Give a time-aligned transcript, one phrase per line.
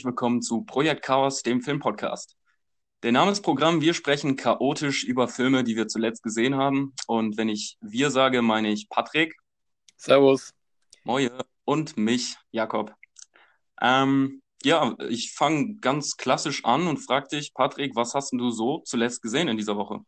[0.00, 2.34] herzlich willkommen zu Projekt Chaos, dem Filmpodcast.
[3.02, 6.94] Der Name des Programms, wir sprechen chaotisch über Filme, die wir zuletzt gesehen haben.
[7.06, 9.34] Und wenn ich wir sage, meine ich Patrick.
[9.98, 10.54] Servus.
[11.04, 11.30] Moje.
[11.66, 12.94] Und mich, Jakob.
[13.82, 18.78] Ähm, ja, ich fange ganz klassisch an und frage dich, Patrick, was hast du so
[18.78, 20.00] zuletzt gesehen in dieser Woche?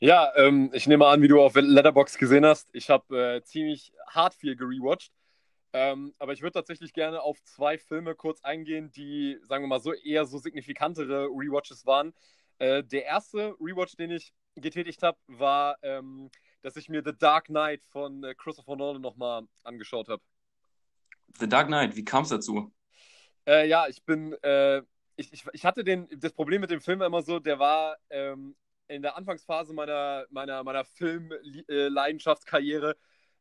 [0.00, 2.68] Ja, ähm, ich nehme an, wie du auf Letterbox gesehen hast.
[2.72, 5.12] Ich habe äh, ziemlich hart viel gerewatcht.
[5.72, 9.80] Ähm, aber ich würde tatsächlich gerne auf zwei Filme kurz eingehen, die, sagen wir mal,
[9.80, 12.14] so eher so signifikantere Rewatches waren.
[12.58, 16.30] Äh, der erste Rewatch, den ich getätigt habe, war, ähm,
[16.62, 20.22] dass ich mir The Dark Knight von äh, Christopher Nolan nochmal angeschaut habe.
[21.38, 22.72] The Dark Knight, wie kam es dazu?
[23.46, 24.82] Äh, ja, ich bin, äh,
[25.16, 28.56] ich, ich, ich, hatte den, das Problem mit dem Film immer so, der war ähm,
[28.88, 32.96] in der Anfangsphase meiner, meiner, meiner Film-Leidenschaftskarriere,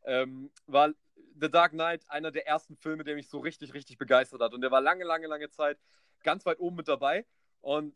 [0.07, 0.91] ähm, war
[1.39, 4.53] The Dark Knight einer der ersten Filme, der mich so richtig, richtig begeistert hat.
[4.53, 5.77] Und der war lange, lange, lange Zeit
[6.23, 7.25] ganz weit oben mit dabei
[7.61, 7.95] und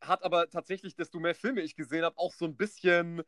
[0.00, 3.22] hat aber tatsächlich, desto mehr Filme ich gesehen habe, auch so ein bisschen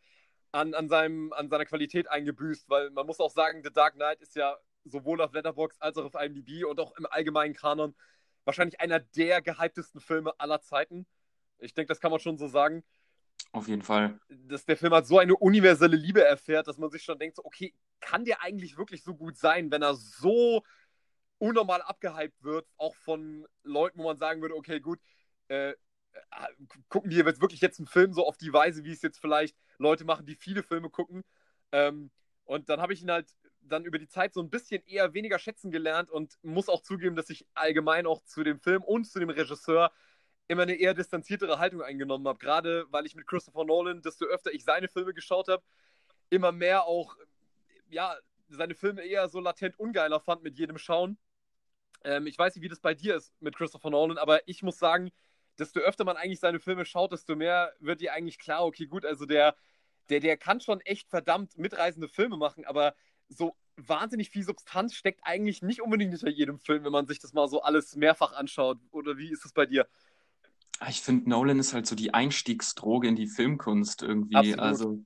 [0.53, 4.21] an, an, seinem, an seiner Qualität eingebüßt, weil man muss auch sagen, The Dark Knight
[4.21, 7.95] ist ja sowohl auf Letterboxd als auch auf IMDb und auch im allgemeinen Kanon
[8.45, 11.07] wahrscheinlich einer der gehyptesten Filme aller Zeiten.
[11.59, 12.85] Ich denke, das kann man schon so sagen.
[13.53, 14.19] Auf jeden Fall.
[14.29, 17.45] Dass der Film halt so eine universelle Liebe erfährt, dass man sich schon denkt, so,
[17.45, 20.65] okay, kann der eigentlich wirklich so gut sein, wenn er so
[21.39, 24.99] unnormal abgehypt wird, auch von Leuten, wo man sagen würde, okay, gut,
[25.49, 25.75] äh, äh
[26.89, 29.57] gucken die jetzt wirklich jetzt einen Film so auf die Weise, wie es jetzt vielleicht
[29.79, 31.23] Leute machen, die viele Filme gucken.
[31.71, 32.11] Ähm,
[32.45, 33.29] und dann habe ich ihn halt
[33.63, 37.17] dann über die Zeit so ein bisschen eher weniger schätzen gelernt und muss auch zugeben,
[37.17, 39.93] dass ich allgemein auch zu dem Film und zu dem Regisseur
[40.49, 42.39] immer eine eher distanziertere Haltung eingenommen habe.
[42.39, 45.63] Gerade weil ich mit Christopher Nolan, desto öfter ich seine Filme geschaut habe,
[46.31, 47.17] immer mehr auch
[47.89, 48.17] ja,
[48.49, 51.19] seine Filme eher so latent ungeiler fand mit jedem Schauen.
[52.05, 54.79] Ähm, ich weiß nicht, wie das bei dir ist mit Christopher Nolan, aber ich muss
[54.79, 55.11] sagen,
[55.59, 59.05] desto öfter man eigentlich seine Filme schaut, desto mehr wird dir eigentlich klar, okay, gut,
[59.05, 59.55] also der,
[60.11, 62.95] der, der kann schon echt verdammt mitreißende Filme machen, aber
[63.29, 67.33] so wahnsinnig viel Substanz steckt eigentlich nicht unbedingt hinter jedem Film, wenn man sich das
[67.33, 68.79] mal so alles mehrfach anschaut.
[68.91, 69.89] Oder wie ist es bei dir?
[70.89, 74.37] Ich finde, Nolan ist halt so die Einstiegsdroge in die Filmkunst irgendwie.
[74.37, 74.61] Absolut.
[74.61, 75.05] Also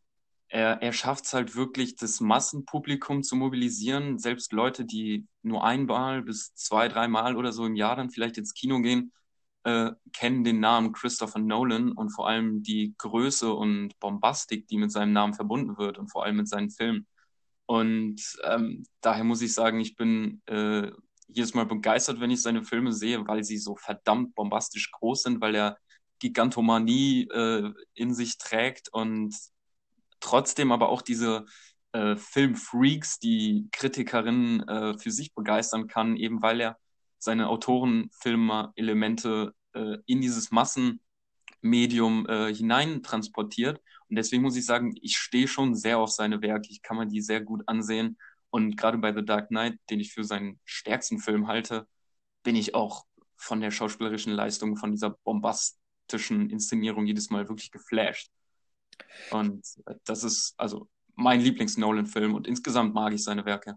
[0.48, 4.18] er, er schafft es halt wirklich, das Massenpublikum zu mobilisieren.
[4.18, 8.54] Selbst Leute, die nur einmal bis zwei, dreimal oder so im Jahr dann vielleicht ins
[8.54, 9.12] Kino gehen,
[9.64, 14.90] äh, kennen den Namen Christopher Nolan und vor allem die Größe und Bombastik, die mit
[14.90, 17.06] seinem Namen verbunden wird und vor allem mit seinen Filmen.
[17.66, 20.90] Und ähm, daher muss ich sagen, ich bin äh,
[21.28, 25.40] jedes Mal begeistert, wenn ich seine Filme sehe, weil sie so verdammt bombastisch groß sind,
[25.40, 25.78] weil er
[26.18, 29.34] Gigantomanie äh, in sich trägt und
[30.20, 31.44] trotzdem aber auch diese
[31.92, 36.78] äh, Filmfreaks, die Kritikerinnen äh, für sich begeistern kann, eben weil er
[37.18, 43.80] seine Autorenfilmer-Elemente äh, in dieses Massenmedium äh, hinein transportiert.
[44.08, 46.68] Und deswegen muss ich sagen, ich stehe schon sehr auf seine Werke.
[46.70, 48.18] Ich kann mir die sehr gut ansehen.
[48.50, 51.86] Und gerade bei The Dark Knight, den ich für seinen stärksten Film halte,
[52.42, 53.04] bin ich auch
[53.36, 58.30] von der schauspielerischen Leistung, von dieser bombastischen Inszenierung jedes Mal wirklich geflasht.
[59.30, 59.64] Und
[60.04, 63.76] das ist also mein Lieblings-Nolan-Film und insgesamt mag ich seine Werke.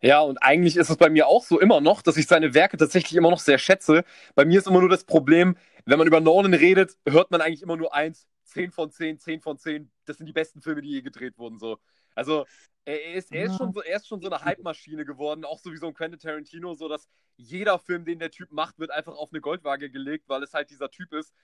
[0.00, 2.76] Ja, und eigentlich ist es bei mir auch so immer noch, dass ich seine Werke
[2.76, 4.04] tatsächlich immer noch sehr schätze.
[4.34, 5.56] Bei mir ist immer nur das Problem,
[5.86, 9.40] wenn man über Nolan redet, hört man eigentlich immer nur eins, 10 von 10, 10
[9.40, 9.90] von 10.
[10.04, 11.58] Das sind die besten Filme, die je gedreht wurden.
[11.58, 11.78] So.
[12.14, 12.46] Also
[12.84, 15.72] er ist, er, ist schon so, er ist schon so eine Hype-Maschine geworden, auch so
[15.72, 19.14] wie so ein Quentin Tarantino, so dass jeder Film, den der Typ macht, wird einfach
[19.14, 21.34] auf eine Goldwaage gelegt, weil es halt dieser Typ ist.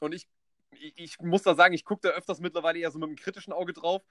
[0.00, 0.28] Und ich
[0.80, 3.52] ich, ich muss da sagen, ich gucke da öfters mittlerweile eher so mit einem kritischen
[3.52, 4.02] Auge drauf.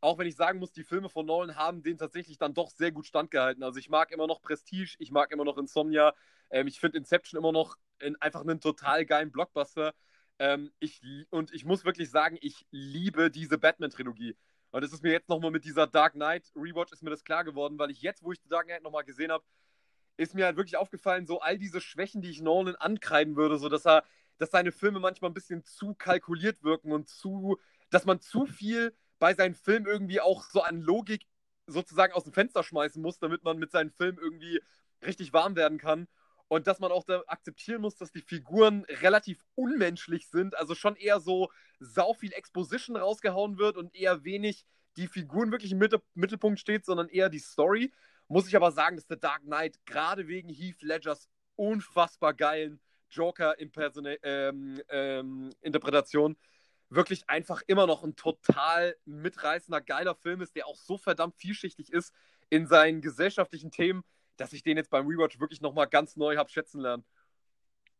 [0.00, 2.90] Auch wenn ich sagen muss, die Filme von Nolan haben den tatsächlich dann doch sehr
[2.90, 3.62] gut standgehalten.
[3.62, 6.14] Also ich mag immer noch Prestige, ich mag immer noch Insomnia.
[6.50, 9.94] Ähm, ich finde Inception immer noch in, einfach einen total geilen Blockbuster.
[10.38, 11.00] Ähm, ich,
[11.30, 14.36] und ich muss wirklich sagen, ich liebe diese Batman-Trilogie.
[14.72, 17.44] Und es ist mir jetzt nochmal mit dieser Dark Knight Rewatch ist mir das klar
[17.44, 19.44] geworden, weil ich jetzt, wo ich die Dark Knight nochmal gesehen habe,
[20.16, 23.68] ist mir halt wirklich aufgefallen, so all diese Schwächen, die ich Nolan ankreiden würde, so
[23.68, 24.02] dass er
[24.38, 27.58] dass seine Filme manchmal ein bisschen zu kalkuliert wirken und zu,
[27.90, 31.26] dass man zu viel bei seinen Filmen irgendwie auch so an Logik
[31.66, 34.60] sozusagen aus dem Fenster schmeißen muss, damit man mit seinen Filmen irgendwie
[35.06, 36.08] richtig warm werden kann.
[36.52, 40.96] Und dass man auch da akzeptieren muss, dass die Figuren relativ unmenschlich sind, also schon
[40.96, 41.50] eher so
[41.80, 44.66] sau viel Exposition rausgehauen wird und eher wenig
[44.98, 45.78] die Figuren wirklich im
[46.12, 47.90] Mittelpunkt steht, sondern eher die Story.
[48.28, 51.26] Muss ich aber sagen, dass The Dark Knight gerade wegen Heath Ledgers
[51.56, 56.36] unfassbar geilen Joker-Interpretation ähm, ähm,
[56.90, 61.90] wirklich einfach immer noch ein total mitreißender, geiler Film ist, der auch so verdammt vielschichtig
[61.90, 62.12] ist
[62.50, 64.04] in seinen gesellschaftlichen Themen,
[64.42, 67.04] dass ich den jetzt beim Rewatch wirklich nochmal ganz neu habe schätzen lernen.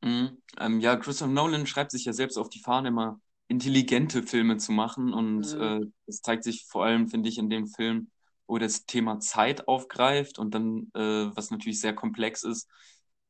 [0.02, 0.38] Mhm.
[0.58, 4.72] Ähm, ja, Christopher Nolan schreibt sich ja selbst auf die Fahne, immer intelligente Filme zu
[4.72, 5.12] machen.
[5.12, 5.62] Und mhm.
[5.62, 8.10] äh, das zeigt sich vor allem, finde ich, in dem Film,
[8.46, 12.68] wo das Thema Zeit aufgreift und dann, äh, was natürlich sehr komplex ist,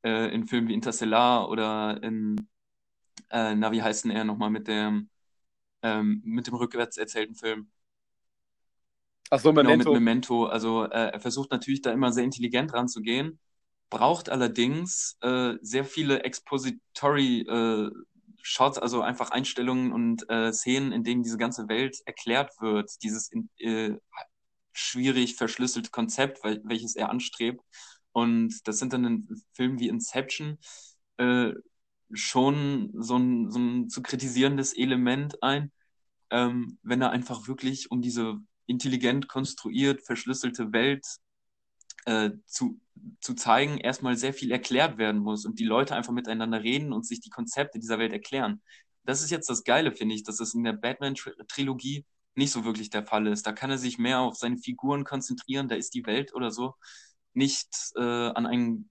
[0.03, 2.49] äh, in Filmen wie Interstellar oder in,
[3.31, 5.11] äh, na, wie heißt denn er nochmal mit dem,
[5.82, 7.70] ähm, mit dem rückwärts erzählten Film?
[9.32, 9.79] Ach so, Memento.
[9.79, 10.44] Genau, mit Memento.
[10.44, 13.38] Also äh, er versucht natürlich da immer sehr intelligent ranzugehen,
[13.88, 17.90] braucht allerdings äh, sehr viele Expository äh,
[18.43, 23.31] Shots, also einfach Einstellungen und äh, Szenen, in denen diese ganze Welt erklärt wird, dieses
[23.56, 23.94] äh,
[24.73, 27.62] schwierig verschlüsselte Konzept, wel welches er anstrebt.
[28.12, 30.58] Und das sind dann in Filmen wie Inception
[31.17, 31.52] äh,
[32.12, 35.73] schon so ein, so ein zu kritisierendes Element ein,
[36.29, 41.06] ähm, wenn er einfach wirklich um diese intelligent konstruiert, verschlüsselte Welt
[42.05, 42.81] äh, zu,
[43.20, 47.06] zu zeigen, erstmal sehr viel erklärt werden muss und die Leute einfach miteinander reden und
[47.06, 48.62] sich die Konzepte dieser Welt erklären.
[49.05, 52.05] Das ist jetzt das Geile, finde ich, dass es in der Batman-Trilogie
[52.35, 53.47] nicht so wirklich der Fall ist.
[53.47, 56.75] Da kann er sich mehr auf seine Figuren konzentrieren, da ist die Welt oder so
[57.35, 58.91] nicht äh, an ein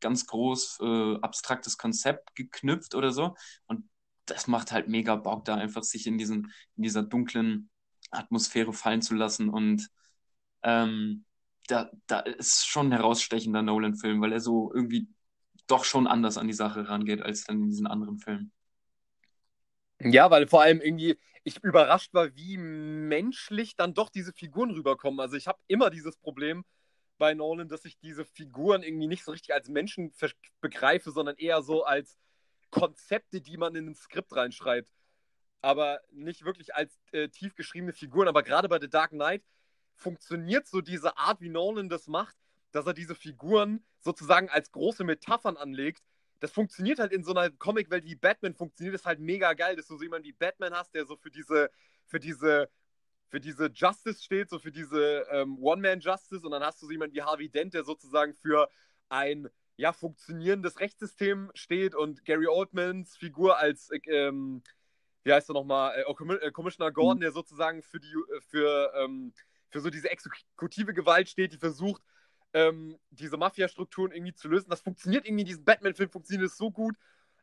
[0.00, 3.34] ganz groß äh, abstraktes Konzept geknüpft oder so.
[3.66, 3.88] Und
[4.26, 7.70] das macht halt mega Bock, da einfach sich in, diesen, in dieser dunklen
[8.10, 9.48] Atmosphäre fallen zu lassen.
[9.48, 9.88] Und
[10.62, 11.24] ähm,
[11.66, 15.08] da, da ist schon ein herausstechender Nolan-Film, weil er so irgendwie
[15.66, 18.52] doch schon anders an die Sache rangeht als dann in diesen anderen Filmen.
[20.00, 25.18] Ja, weil vor allem irgendwie ich überrascht war, wie menschlich dann doch diese Figuren rüberkommen.
[25.20, 26.64] Also ich habe immer dieses Problem
[27.16, 30.12] bei Nolan, dass ich diese Figuren irgendwie nicht so richtig als Menschen
[30.60, 32.16] begreife, sondern eher so als
[32.70, 34.90] Konzepte, die man in ein Skript reinschreibt.
[35.60, 38.28] Aber nicht wirklich als äh, tief geschriebene Figuren.
[38.28, 39.42] Aber gerade bei The Dark Knight
[39.94, 42.36] funktioniert so diese Art, wie Nolan das macht,
[42.70, 46.02] dass er diese Figuren sozusagen als große Metaphern anlegt.
[46.40, 49.88] Das funktioniert halt in so einer Comicwelt wie Batman, funktioniert das halt mega geil, dass
[49.88, 51.70] du so jemanden wie Batman hast, der so für diese,
[52.06, 52.70] für diese,
[53.28, 57.16] für diese Justice steht, so für diese ähm, One-Man-Justice und dann hast du so jemanden
[57.16, 58.68] wie Harvey Dent, der sozusagen für
[59.08, 64.62] ein ja, funktionierendes Rechtssystem steht und Gary Oldmans Figur als ähm,
[65.28, 67.20] wie heißt er nochmal, äh, äh, Commissioner Gordon, mhm.
[67.20, 69.34] der sozusagen für die, äh, für ähm,
[69.68, 72.02] für so diese exekutive Gewalt steht, die versucht,
[72.54, 74.70] ähm, diese Mafia-Strukturen irgendwie zu lösen.
[74.70, 76.96] Das funktioniert irgendwie, in diesem Batman-Film funktioniert es so gut.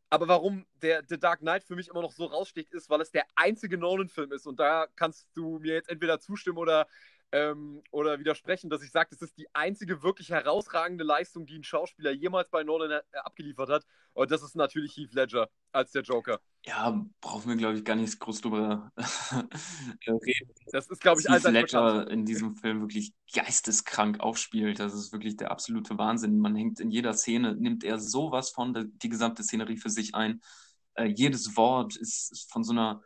[0.10, 3.12] Aber warum der The Dark Knight für mich immer noch so raussticht, ist, weil es
[3.12, 4.48] der einzige Nolan-Film ist.
[4.48, 6.88] Und da kannst du mir jetzt entweder zustimmen oder
[7.32, 11.64] ähm, oder widersprechen, dass ich sage, das ist die einzige wirklich herausragende Leistung, die ein
[11.64, 13.86] Schauspieler jemals bei Nolan äh, abgeliefert hat.
[14.14, 16.40] Und das ist natürlich Heath Ledger als der Joker.
[16.68, 18.92] Ja, brauchen wir, glaube ich, gar nicht groß drüber
[20.08, 20.50] reden.
[20.72, 24.80] Das ist, glaube ich, Heath Ledger in diesem Film wirklich geisteskrank aufspielt.
[24.80, 26.40] Das ist wirklich der absolute Wahnsinn.
[26.40, 30.42] Man hängt in jeder Szene, nimmt er sowas von die gesamte Szenerie für sich ein.
[30.96, 33.04] Äh, jedes Wort ist, ist von so einer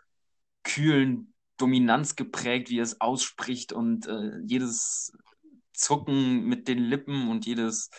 [0.64, 5.12] kühlen Dominanz geprägt, wie er es ausspricht und äh, jedes
[5.74, 7.90] Zucken mit den Lippen und jedes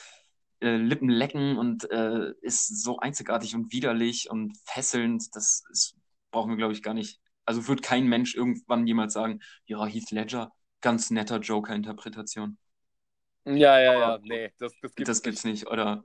[0.61, 5.35] äh, Lippenlecken und äh, ist so einzigartig und widerlich und fesselnd.
[5.35, 5.97] Das ist,
[6.31, 7.21] brauchen wir, glaube ich, gar nicht.
[7.45, 12.59] Also wird kein Mensch irgendwann jemals sagen, ja, Heath Ledger, ganz netter Joker-Interpretation.
[13.47, 15.67] Ja, ja, ja, nee, das, das gibt's, das gibt's nicht.
[15.67, 16.05] Oder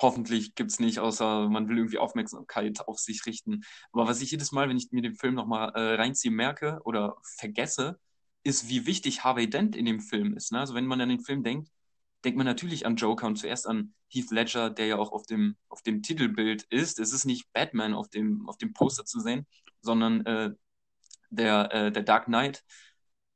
[0.00, 3.62] hoffentlich gibt's nicht, außer man will irgendwie Aufmerksamkeit auf sich richten.
[3.92, 7.16] Aber was ich jedes Mal, wenn ich mir den Film nochmal äh, reinziehe, merke oder
[7.22, 7.98] vergesse,
[8.44, 10.52] ist, wie wichtig Harvey Dent in dem Film ist.
[10.52, 10.60] Ne?
[10.60, 11.70] Also wenn man an den Film denkt,
[12.26, 15.56] denkt man natürlich an Joker und zuerst an Heath Ledger, der ja auch auf dem,
[15.68, 16.98] auf dem Titelbild ist.
[16.98, 19.46] Es ist nicht Batman auf dem, auf dem Poster zu sehen,
[19.80, 20.50] sondern äh,
[21.30, 22.64] der, äh, der Dark Knight.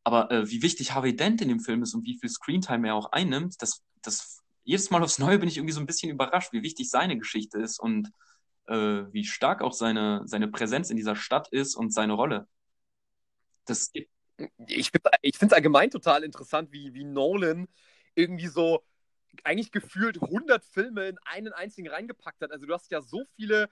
[0.03, 2.97] Aber äh, wie wichtig Harvey Dent in dem Film ist und wie viel Screentime er
[2.97, 6.53] auch einnimmt, das, das jedes Mal aufs Neue bin ich irgendwie so ein bisschen überrascht,
[6.53, 8.11] wie wichtig seine Geschichte ist und
[8.67, 12.49] äh, wie stark auch seine, seine Präsenz in dieser Stadt ist und seine Rolle.
[13.67, 13.93] Das
[14.67, 17.69] ich finde es allgemein total interessant, wie, wie Nolan
[18.15, 18.85] irgendwie so
[19.45, 22.53] eigentlich gefühlt 100 Filme in einen einzigen reingepackt hat.
[22.53, 23.71] Also du hast ja so viele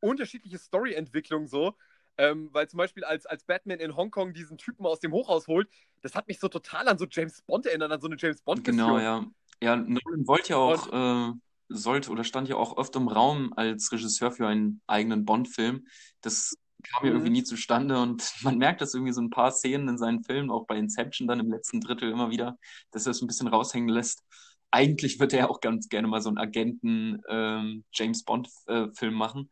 [0.00, 1.74] unterschiedliche Storyentwicklungen so.
[2.20, 5.68] Ähm, weil zum Beispiel als, als Batman in Hongkong diesen Typen aus dem Hochhaus holt,
[6.02, 8.60] das hat mich so total an so James Bond erinnert, an so eine James Bond
[8.60, 8.64] -Mission.
[8.64, 9.24] Genau, ja.
[9.62, 11.32] Ja, Nolan wollte ja auch, äh,
[11.68, 15.86] sollte oder stand ja auch oft im Raum als Regisseur für einen eigenen Bond-Film.
[16.20, 17.36] Das kam ja irgendwie mhm.
[17.36, 20.66] nie zustande und man merkt das irgendwie so ein paar Szenen in seinen Filmen, auch
[20.66, 22.58] bei Inception dann im letzten Drittel immer wieder,
[22.90, 24.22] dass er es ein bisschen raushängen lässt.
[24.70, 29.14] Eigentlich würde er auch ganz gerne mal so einen Agenten ähm, James Bond äh, Film
[29.14, 29.50] machen.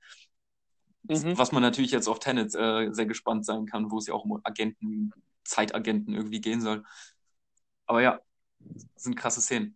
[1.05, 1.39] Mhm.
[1.39, 4.25] Was man natürlich jetzt auf Tenet äh, sehr gespannt sein kann, wo es ja auch
[4.25, 5.13] um Agenten,
[5.45, 6.83] Zeitagenten irgendwie gehen soll.
[7.87, 8.21] Aber ja,
[8.59, 9.76] das sind krasse Szenen.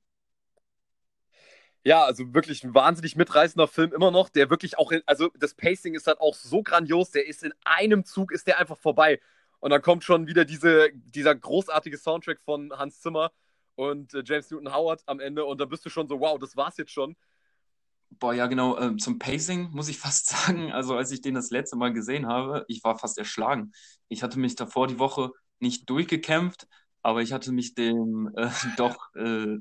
[1.82, 5.54] Ja, also wirklich ein wahnsinnig mitreißender Film immer noch, der wirklich auch, in, also das
[5.54, 9.20] Pacing ist halt auch so grandios, der ist in einem Zug, ist der einfach vorbei.
[9.60, 13.32] Und dann kommt schon wieder diese, dieser großartige Soundtrack von Hans Zimmer
[13.76, 16.56] und äh, James Newton Howard am Ende und da bist du schon so, wow, das
[16.56, 17.16] war's jetzt schon.
[18.10, 18.78] Boah, ja, genau.
[18.78, 22.26] Ähm, zum Pacing muss ich fast sagen, also als ich den das letzte Mal gesehen
[22.26, 23.72] habe, ich war fast erschlagen.
[24.08, 26.66] Ich hatte mich davor die Woche nicht durchgekämpft,
[27.02, 29.58] aber ich hatte mich dem äh, doch äh,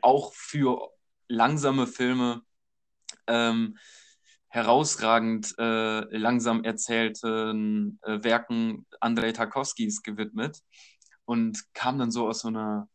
[0.00, 0.90] auch für
[1.32, 2.42] langsame Filme
[3.26, 3.78] ähm,
[4.48, 10.60] herausragend äh, langsam erzählten äh, Werken Andrei Tarkovskis gewidmet
[11.24, 12.88] und kam dann so aus so einer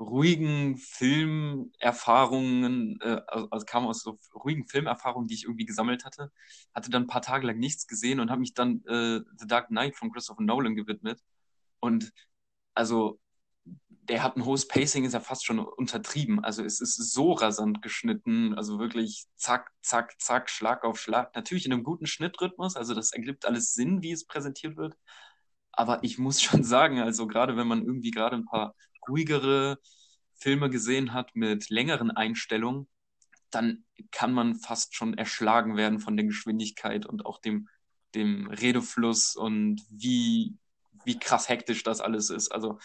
[0.00, 6.32] ruhigen Filmerfahrungen, äh, also kam aus so ruhigen Filmerfahrungen, die ich irgendwie gesammelt hatte,
[6.74, 9.68] hatte dann ein paar Tage lang nichts gesehen und habe mich dann äh, The Dark
[9.68, 11.20] Knight von Christopher Nolan gewidmet.
[11.80, 12.12] Und
[12.74, 13.20] also
[14.08, 16.44] der hat ein hohes Pacing, ist ja fast schon untertrieben.
[16.44, 21.34] Also es ist so rasant geschnitten, also wirklich zack, zack, zack, Schlag auf Schlag.
[21.34, 24.96] Natürlich in einem guten Schnittrhythmus, also das ergibt alles Sinn, wie es präsentiert wird.
[25.72, 28.74] Aber ich muss schon sagen, also gerade wenn man irgendwie gerade ein paar
[29.08, 29.78] ruhigere
[30.34, 32.88] Filme gesehen hat mit längeren Einstellungen,
[33.50, 37.68] dann kann man fast schon erschlagen werden von der Geschwindigkeit und auch dem,
[38.14, 40.56] dem Redefluss und wie,
[41.04, 42.50] wie krass hektisch das alles ist.
[42.52, 42.78] Also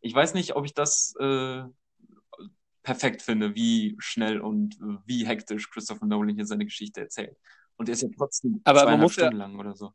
[0.00, 1.62] ich weiß nicht, ob ich das äh,
[2.82, 7.36] perfekt finde, wie schnell und äh, wie hektisch Christopher Nolan hier seine Geschichte erzählt.
[7.76, 9.92] Und er ist ja trotzdem aber zweieinhalb Stunden ja, lang oder so.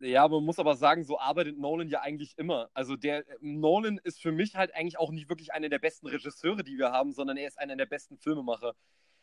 [0.00, 2.70] Ja, man muss aber sagen, so arbeitet Nolan ja eigentlich immer.
[2.74, 6.64] Also der Nolan ist für mich halt eigentlich auch nicht wirklich einer der besten Regisseure,
[6.64, 8.74] die wir haben, sondern er ist einer der besten Filmemacher.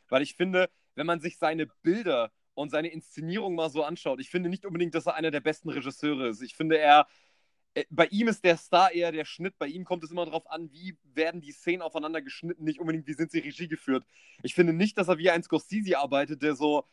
[0.07, 4.29] Weil ich finde, wenn man sich seine Bilder und seine Inszenierung mal so anschaut, ich
[4.29, 6.41] finde nicht unbedingt, dass er einer der besten Regisseure ist.
[6.41, 7.03] Ich finde, er äh,
[7.89, 9.57] bei ihm ist der Star eher der Schnitt.
[9.57, 13.07] Bei ihm kommt es immer darauf an, wie werden die Szenen aufeinander geschnitten, nicht unbedingt,
[13.07, 14.05] wie sind sie Regie geführt.
[14.43, 16.85] Ich finde nicht, dass er wie ein Scorsese arbeitet, der so,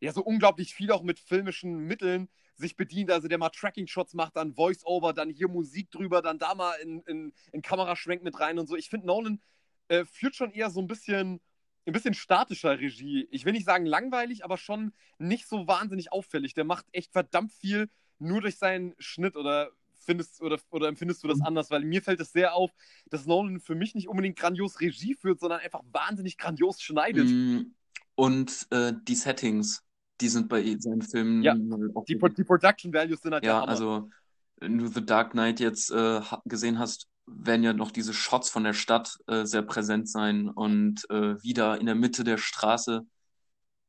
[0.00, 3.10] ja, so unglaublich viel auch mit filmischen Mitteln sich bedient.
[3.10, 7.02] Also der mal Tracking-Shots macht, dann Voice-Over, dann hier Musik drüber, dann da mal in,
[7.02, 8.76] in, in Kameraschwenk mit rein und so.
[8.76, 9.40] Ich finde, Nolan
[9.88, 11.40] äh, führt schon eher so ein bisschen,
[11.86, 13.28] ein bisschen statischer Regie.
[13.30, 16.54] Ich will nicht sagen langweilig, aber schon nicht so wahnsinnig auffällig.
[16.54, 19.72] Der macht echt verdammt viel nur durch seinen Schnitt oder
[20.04, 21.46] findest oder, oder empfindest du das mhm.
[21.46, 21.70] anders?
[21.70, 22.70] Weil mir fällt es sehr auf,
[23.06, 27.28] dass Nolan für mich nicht unbedingt grandios Regie führt, sondern einfach wahnsinnig grandios schneidet.
[27.28, 27.74] Mm,
[28.14, 29.84] und äh, die Settings,
[30.20, 31.42] die sind bei seinen Filmen.
[31.42, 34.10] Ja, die, die, Production Values sind halt Ja, also
[34.56, 38.64] wenn du The Dark Knight jetzt äh, gesehen hast, werden ja noch diese Shots von
[38.64, 43.06] der Stadt äh, sehr präsent sein und äh, wieder in der Mitte der Straße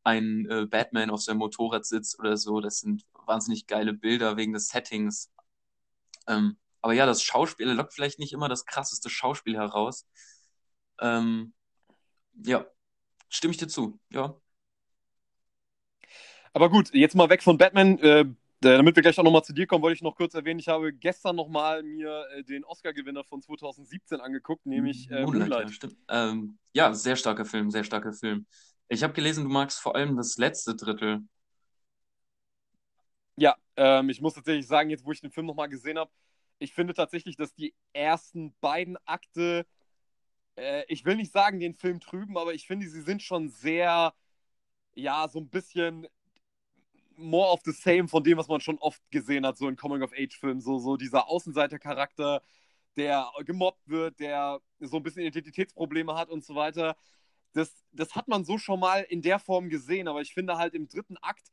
[0.04, 2.60] ein äh, Batman auf seinem Motorrad sitzt oder so.
[2.60, 5.32] Das sind wahnsinnig geile Bilder wegen des Settings.
[6.28, 10.06] Ähm, aber ja, das Schauspiel lockt vielleicht nicht immer das krasseste Schauspiel heraus.
[11.00, 11.54] Ähm,
[12.44, 12.66] ja,
[13.30, 14.36] stimme ich dir zu, ja.
[16.54, 17.98] Aber gut, jetzt mal weg von Batman.
[18.00, 18.26] Äh,
[18.64, 20.94] damit wir gleich auch nochmal zu dir kommen, wollte ich noch kurz erwähnen, ich habe
[20.94, 25.50] gestern nochmal mir äh, den Oscar-Gewinner von 2017 angeguckt, nämlich äh, Moonlight.
[25.50, 25.84] Moonlight.
[26.10, 28.46] Ja, ähm, ja, sehr starker Film, sehr starker Film.
[28.88, 31.22] Ich habe gelesen, du magst vor allem das letzte Drittel.
[33.36, 36.12] Ja, ähm, ich muss tatsächlich sagen, jetzt wo ich den Film nochmal gesehen habe,
[36.60, 39.66] ich finde tatsächlich, dass die ersten beiden Akte,
[40.58, 44.14] äh, ich will nicht sagen, den Film trüben, aber ich finde, sie sind schon sehr,
[44.96, 46.08] ja, so ein bisschen
[47.16, 50.62] more of the same von dem, was man schon oft gesehen hat, so in Coming-of-Age-Filmen.
[50.62, 52.42] So, so dieser Außenseiter-Charakter,
[52.98, 56.96] der gemobbt wird, der so ein bisschen Identitätsprobleme hat und so weiter.
[57.54, 60.74] Das, das hat man so schon mal in der Form gesehen, aber ich finde halt
[60.74, 61.52] im dritten Akt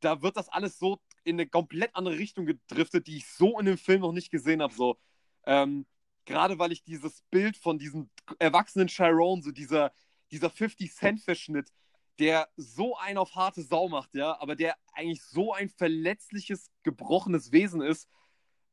[0.00, 3.66] da wird das alles so in eine komplett andere Richtung gedriftet, die ich so in
[3.66, 4.74] dem Film noch nicht gesehen habe.
[4.74, 4.98] So,
[5.44, 5.86] ähm,
[6.24, 9.92] gerade weil ich dieses Bild von diesem erwachsenen Chiron, so dieser,
[10.30, 11.70] dieser 50-Cent-Verschnitt,
[12.18, 17.52] der so ein auf harte Sau macht, ja, aber der eigentlich so ein verletzliches, gebrochenes
[17.52, 18.08] Wesen ist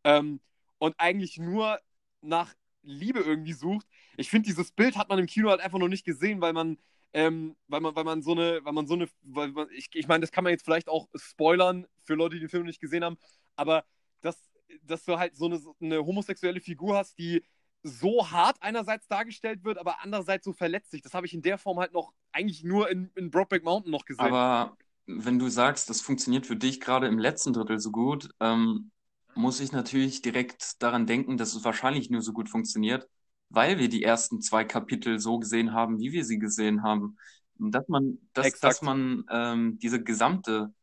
[0.03, 0.41] ähm,
[0.79, 1.79] und eigentlich nur
[2.21, 3.87] nach Liebe irgendwie sucht.
[4.17, 6.77] Ich finde, dieses Bild hat man im Kino halt einfach noch nicht gesehen, weil man
[7.15, 10.05] ähm, weil man, weil man so eine, weil man so eine, weil man, ich, ich
[10.05, 13.05] meine, das kann man jetzt vielleicht auch spoilern für Leute, die den Film nicht gesehen
[13.05, 13.17] haben,
[13.55, 13.85] aber
[14.19, 14.37] dass,
[14.83, 17.41] dass du halt so eine, eine homosexuelle Figur hast, die
[17.83, 21.03] so hart einerseits dargestellt wird, aber andererseits so verletzlich.
[21.03, 24.03] Das habe ich in der Form halt noch eigentlich nur in, in Brokeback Mountain noch
[24.03, 24.25] gesehen.
[24.25, 28.91] Aber wenn du sagst, das funktioniert für dich gerade im letzten Drittel so gut, ähm,
[29.35, 33.07] muss ich natürlich direkt daran denken, dass es wahrscheinlich nur so gut funktioniert,
[33.49, 37.17] weil wir die ersten zwei Kapitel so gesehen haben, wie wir sie gesehen haben.
[37.57, 40.73] Dass man, dass, dass man ähm, diese gesamte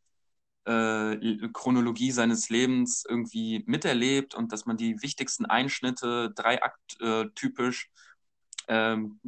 [0.65, 7.27] äh, Chronologie seines Lebens irgendwie miterlebt und dass man die wichtigsten Einschnitte, drei Akt äh,
[7.35, 7.91] typisch,
[8.69, 9.21] ähm,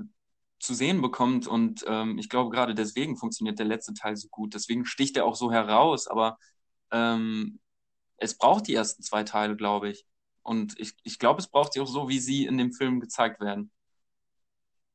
[0.59, 1.47] zu sehen bekommt.
[1.47, 4.55] Und ähm, ich glaube, gerade deswegen funktioniert der letzte Teil so gut.
[4.55, 6.07] Deswegen sticht er auch so heraus.
[6.07, 6.39] Aber
[6.91, 7.61] ähm,
[8.17, 10.07] es braucht die ersten zwei Teile, glaube ich.
[10.45, 13.41] Und ich, ich glaube, es braucht sie auch so, wie sie in dem Film gezeigt
[13.41, 13.73] werden.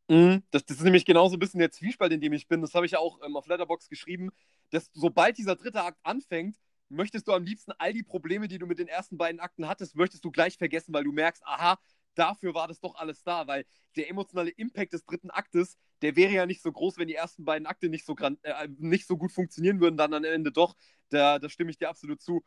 [0.07, 2.61] Mhm, das, das, ist nämlich genauso ein bisschen der Zwiespalt, in dem ich bin.
[2.61, 4.29] Das habe ich ja auch ähm, auf Letterbox geschrieben.
[4.69, 6.55] Dass sobald dieser dritte Akt anfängt,
[6.89, 9.95] möchtest du am liebsten all die Probleme, die du mit den ersten beiden Akten hattest,
[9.95, 11.79] möchtest du gleich vergessen, weil du merkst, aha,
[12.15, 13.65] dafür war das doch alles da, weil
[13.95, 17.45] der emotionale Impact des dritten Aktes, der wäre ja nicht so groß, wenn die ersten
[17.45, 20.75] beiden Akte nicht so, äh, nicht so gut funktionieren würden, dann am Ende doch.
[21.09, 22.43] Da, da stimme ich dir absolut zu.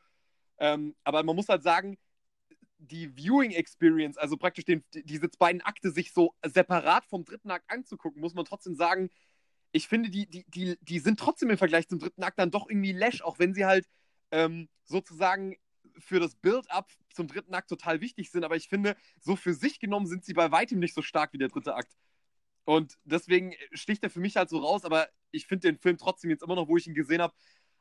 [0.59, 1.99] Ähm, aber man muss halt sagen,
[2.91, 7.71] die Viewing Experience, also praktisch den, diese beiden Akte sich so separat vom dritten Akt
[7.71, 9.11] anzugucken, muss man trotzdem sagen,
[9.73, 12.69] ich finde, die, die, die, die sind trotzdem im Vergleich zum dritten Akt dann doch
[12.69, 13.89] irgendwie lash, auch wenn sie halt
[14.31, 15.57] ähm, sozusagen
[15.99, 19.79] für das Build-up zum dritten Akt total wichtig sind, aber ich finde, so für sich
[19.79, 21.93] genommen sind sie bei weitem nicht so stark wie der dritte Akt.
[22.65, 26.31] Und deswegen sticht er für mich halt so raus, aber ich finde den Film trotzdem
[26.31, 27.35] jetzt immer noch, wo ich ihn gesehen habe,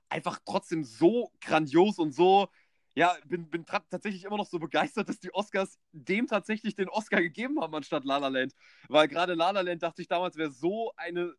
[0.10, 2.50] einfach trotzdem so grandios und so,
[2.96, 7.22] ja, bin, bin tatsächlich immer noch so begeistert, dass die Oscars dem tatsächlich den Oscar
[7.22, 8.54] gegeben haben anstatt La La Land.
[8.90, 10.92] Weil gerade La La Land dachte ich damals wäre so,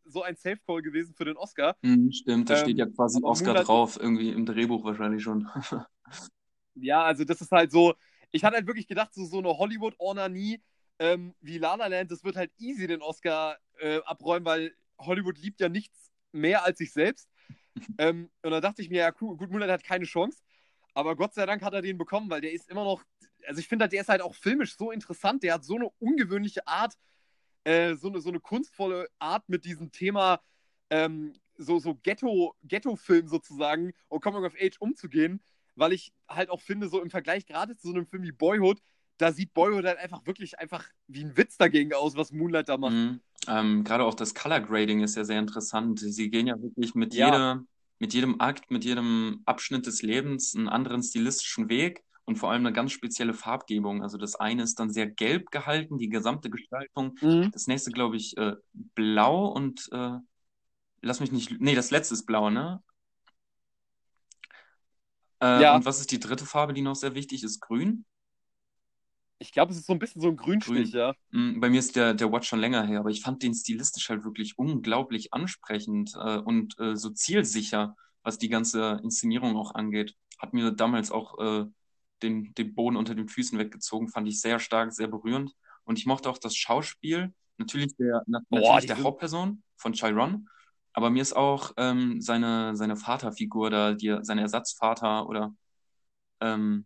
[0.05, 1.75] so ein Safe-Call gewesen für den Oscar.
[1.81, 5.47] Mhm, stimmt, da ähm, steht ja quasi Oscar Moonlight drauf, irgendwie im Drehbuch wahrscheinlich schon.
[6.75, 7.93] ja, also das ist halt so,
[8.31, 10.61] ich hatte halt wirklich gedacht, so, so eine Hollywood-Ornanie
[10.99, 15.37] ähm, wie La La Land, das wird halt easy den Oscar äh, abräumen, weil Hollywood
[15.37, 17.29] liebt ja nichts mehr als sich selbst.
[17.97, 20.39] ähm, und da dachte ich mir, ja, gut, Moonlight hat keine Chance.
[20.93, 23.03] Aber Gott sei Dank hat er den bekommen, weil der ist immer noch,
[23.47, 25.43] also ich finde, der ist halt auch filmisch so interessant.
[25.43, 26.93] Der hat so eine ungewöhnliche Art,
[27.63, 30.39] äh, so, eine, so eine kunstvolle Art mit diesem Thema,
[30.89, 35.41] ähm, so, so Ghetto, Ghetto-Film sozusagen und Coming of Age umzugehen,
[35.75, 38.79] weil ich halt auch finde, so im Vergleich gerade zu so einem Film wie Boyhood,
[39.17, 42.77] da sieht Boyhood halt einfach wirklich einfach wie ein Witz dagegen aus, was Moonlight da
[42.77, 42.93] macht.
[42.93, 43.19] Mhm.
[43.47, 45.99] Ähm, gerade auch das Color Grading ist ja sehr interessant.
[45.99, 47.25] Sie gehen ja wirklich mit ja.
[47.25, 47.63] jeder
[47.99, 52.65] mit jedem Akt, mit jedem Abschnitt des Lebens einen anderen stilistischen Weg und vor allem
[52.65, 54.01] eine ganz spezielle Farbgebung.
[54.01, 57.15] Also das eine ist dann sehr gelb gehalten, die gesamte Gestaltung.
[57.21, 57.51] Mhm.
[57.51, 60.17] Das nächste, glaube ich, äh, blau und äh,
[61.01, 61.59] lass mich nicht.
[61.59, 62.81] Nee, das letzte ist blau, ne?
[65.41, 65.75] Äh, ja.
[65.75, 67.59] Und was ist die dritte Farbe, die noch sehr wichtig ist?
[67.59, 68.05] Grün?
[69.43, 70.99] Ich glaube, es ist so ein bisschen so ein Grünstich, Grün.
[70.99, 71.13] ja.
[71.31, 74.09] Mm, bei mir ist der, der Watch schon länger her, aber ich fand den stilistisch
[74.09, 80.15] halt wirklich unglaublich ansprechend äh, und äh, so zielsicher, was die ganze Inszenierung auch angeht.
[80.39, 81.65] Hat mir damals auch äh,
[82.21, 85.51] den, den Boden unter den Füßen weggezogen, fand ich sehr stark, sehr berührend.
[85.83, 90.47] Und ich mochte auch das Schauspiel, natürlich der, natürlich Boah, der Hauptperson von Chiron,
[90.93, 95.53] aber mir ist auch ähm, seine, seine Vaterfigur da, die, sein Ersatzvater oder
[96.39, 96.85] ähm,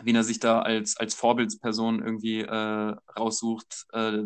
[0.00, 3.86] wen er sich da als, als Vorbildsperson irgendwie äh, raussucht.
[3.92, 4.24] Äh,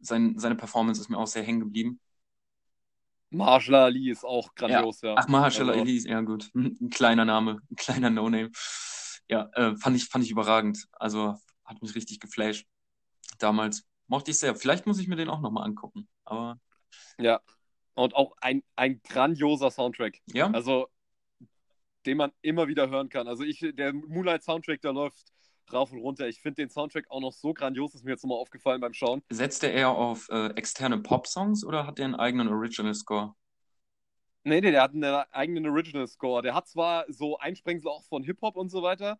[0.00, 2.00] sein, seine Performance ist mir auch sehr hängen geblieben.
[3.30, 5.10] Marshall Ali ist auch grandios, ja.
[5.10, 5.14] ja.
[5.18, 5.80] Ach, Marshall also.
[5.80, 6.50] Ali, ja gut.
[6.54, 8.50] Ein kleiner Name, ein kleiner No-Name.
[9.28, 10.86] Ja, äh, fand, ich, fand ich überragend.
[10.92, 12.66] Also hat mich richtig geflasht.
[13.38, 13.84] Damals.
[14.06, 14.54] Mochte ich sehr.
[14.54, 16.06] Vielleicht muss ich mir den auch nochmal angucken.
[16.24, 16.58] Aber.
[17.18, 17.40] Ja.
[17.94, 20.18] Und auch ein, ein grandioser Soundtrack.
[20.26, 20.50] Ja.
[20.50, 20.88] Also
[22.06, 23.28] den man immer wieder hören kann.
[23.28, 25.32] Also ich, der Moonlight Soundtrack, der läuft
[25.72, 26.28] rauf und runter.
[26.28, 29.22] Ich finde den Soundtrack auch noch so grandios, ist mir jetzt nochmal aufgefallen beim Schauen.
[29.30, 33.34] Setzt er eher auf äh, externe Pop-Songs oder hat er einen eigenen Original Score?
[34.44, 36.42] Nee, nee, der hat einen eigenen Original Score.
[36.42, 39.18] Der hat zwar so Einsprengsel auch von Hip-Hop und so weiter,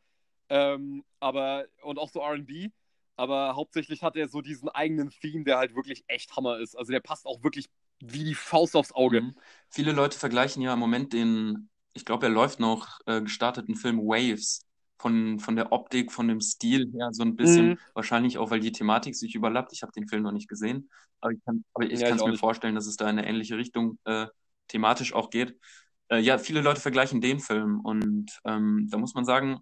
[0.49, 2.73] ähm, aber und auch so RB,
[3.17, 6.77] aber hauptsächlich hat er so diesen eigenen Theme, der halt wirklich echt Hammer ist.
[6.77, 7.69] Also der passt auch wirklich
[8.01, 9.21] wie die Faust aufs Auge.
[9.21, 9.35] Mhm.
[9.69, 13.99] Viele Leute vergleichen ja im Moment den ich glaube, er läuft noch äh, gestarteten Film
[13.99, 14.67] Waves.
[14.99, 17.79] Von, von der Optik, von dem Stil her so ein bisschen, mhm.
[17.93, 19.73] wahrscheinlich auch, weil die Thematik sich überlappt.
[19.73, 22.39] Ich habe den Film noch nicht gesehen, aber ich kann es ja, mir nicht.
[22.39, 24.29] vorstellen, dass es da in eine ähnliche Richtung äh,
[24.69, 25.59] thematisch auch geht.
[26.07, 29.59] Äh, ja, viele Leute vergleichen den Film und ähm, da muss man sagen,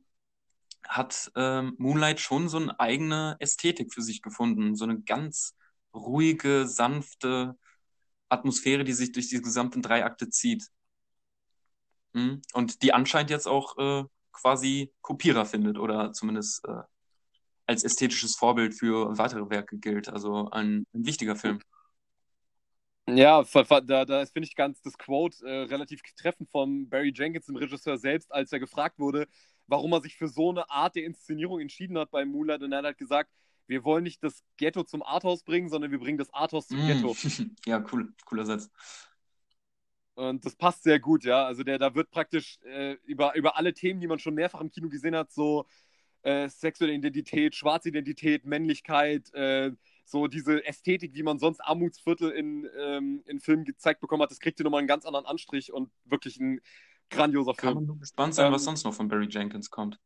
[0.87, 4.75] hat ähm, Moonlight schon so eine eigene Ästhetik für sich gefunden.
[4.75, 5.55] So eine ganz
[5.95, 7.57] ruhige, sanfte
[8.29, 10.67] Atmosphäre, die sich durch die gesamten drei Akte zieht.
[12.13, 12.43] Mhm.
[12.53, 16.83] Und die anscheinend jetzt auch äh, quasi Kopierer findet oder zumindest äh,
[17.67, 20.09] als ästhetisches Vorbild für weitere Werke gilt.
[20.09, 21.61] Also ein, ein wichtiger Film.
[23.09, 27.57] Ja, da, da finde ich ganz das Quote äh, relativ treffend von Barry Jenkins, dem
[27.57, 29.27] Regisseur selbst, als er gefragt wurde,
[29.67, 32.63] warum er sich für so eine Art der Inszenierung entschieden hat bei Moonlight.
[32.63, 33.31] Und er hat gesagt,
[33.67, 36.87] wir wollen nicht das Ghetto zum Arthouse bringen, sondern wir bringen das Arthouse zum mm.
[36.87, 37.17] Ghetto.
[37.67, 38.69] ja, cool, cooler Satz.
[40.15, 41.45] Und das passt sehr gut, ja.
[41.47, 44.71] Also der, da wird praktisch äh, über, über alle Themen, die man schon mehrfach im
[44.71, 45.67] Kino gesehen hat, so
[46.23, 49.73] äh, sexuelle Identität, schwarze Identität, Männlichkeit, äh,
[50.05, 54.41] so diese Ästhetik, wie man sonst Armutsviertel in, ähm, in Filmen gezeigt bekommen hat, das
[54.41, 56.61] kriegt hier nochmal einen ganz anderen Anstrich und wirklich ein
[57.11, 57.69] grandioser Film.
[57.69, 59.99] Kann man nur gespannt sein, ähm, was sonst noch von Barry Jenkins kommt.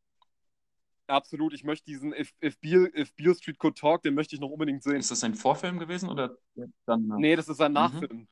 [1.07, 4.41] Absolut, ich möchte diesen If, If, Beale, If Beale Street Could Talk, den möchte ich
[4.41, 4.97] noch unbedingt sehen.
[4.97, 6.39] Ist das ein Vorfilm gewesen oder
[6.87, 7.07] dann?
[7.19, 7.75] Nee, das ist ein mhm.
[7.75, 8.17] Nachfilm.
[8.17, 8.29] Mhm.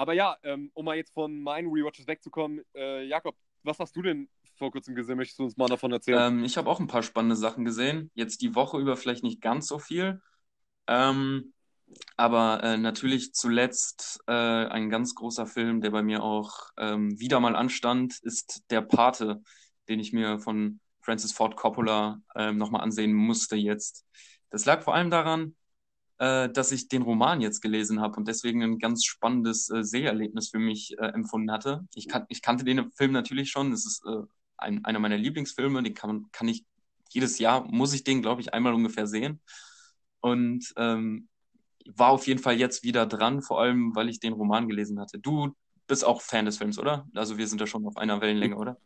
[0.00, 4.00] Aber ja, ähm, um mal jetzt von meinen Rewatches wegzukommen, äh, Jakob, was hast du
[4.00, 5.18] denn vor kurzem gesehen?
[5.18, 6.38] Möchtest du uns mal davon erzählen?
[6.38, 8.10] Ähm, ich habe auch ein paar spannende Sachen gesehen.
[8.14, 10.22] Jetzt die Woche über vielleicht nicht ganz so viel.
[10.86, 11.52] Ähm,
[12.16, 17.38] aber äh, natürlich zuletzt äh, ein ganz großer Film, der bei mir auch ähm, wieder
[17.38, 19.42] mal anstand, ist Der Pate,
[19.90, 24.06] den ich mir von Francis Ford Coppola ähm, nochmal ansehen musste jetzt.
[24.48, 25.56] Das lag vor allem daran,
[26.20, 30.50] äh, dass ich den Roman jetzt gelesen habe und deswegen ein ganz spannendes äh, Seherlebnis
[30.50, 31.86] für mich äh, empfunden hatte.
[31.94, 33.70] Ich, kan ich kannte den Film natürlich schon.
[33.70, 34.22] Das ist äh,
[34.58, 35.82] ein, einer meiner Lieblingsfilme.
[35.82, 36.66] Den kann, kann ich
[37.08, 39.40] jedes Jahr, muss ich den, glaube ich, einmal ungefähr sehen.
[40.20, 41.28] Und ähm,
[41.86, 45.18] war auf jeden Fall jetzt wieder dran, vor allem, weil ich den Roman gelesen hatte.
[45.18, 45.56] Du
[45.86, 47.08] bist auch Fan des Films, oder?
[47.14, 48.76] Also wir sind da schon auf einer Wellenlänge, oder?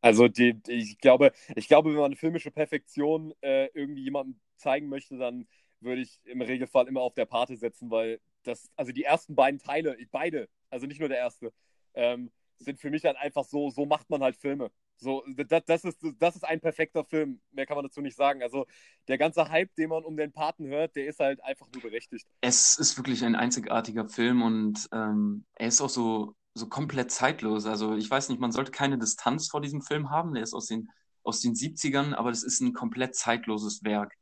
[0.00, 4.88] Also die, die, ich glaube, ich glaube, wenn man filmische Perfektion äh, irgendwie jemandem zeigen
[4.88, 5.46] möchte, dann
[5.80, 9.58] würde ich im Regelfall immer auf der Pate setzen, weil das, also die ersten beiden
[9.58, 11.52] Teile, beide, also nicht nur der erste,
[11.94, 14.70] ähm, sind für mich halt einfach so, so macht man halt Filme.
[15.00, 17.40] So, das, das, ist, das ist ein perfekter Film.
[17.52, 18.42] Mehr kann man dazu nicht sagen.
[18.42, 18.66] Also
[19.08, 22.26] der ganze Hype, den man um den Paten hört, der ist halt einfach nur berechtigt.
[22.42, 27.64] Es ist wirklich ein einzigartiger Film und ähm, er ist auch so, so komplett zeitlos.
[27.64, 30.34] Also ich weiß nicht, man sollte keine Distanz vor diesem Film haben.
[30.34, 30.90] Der ist aus den,
[31.22, 34.14] aus den 70ern, aber das ist ein komplett zeitloses Werk.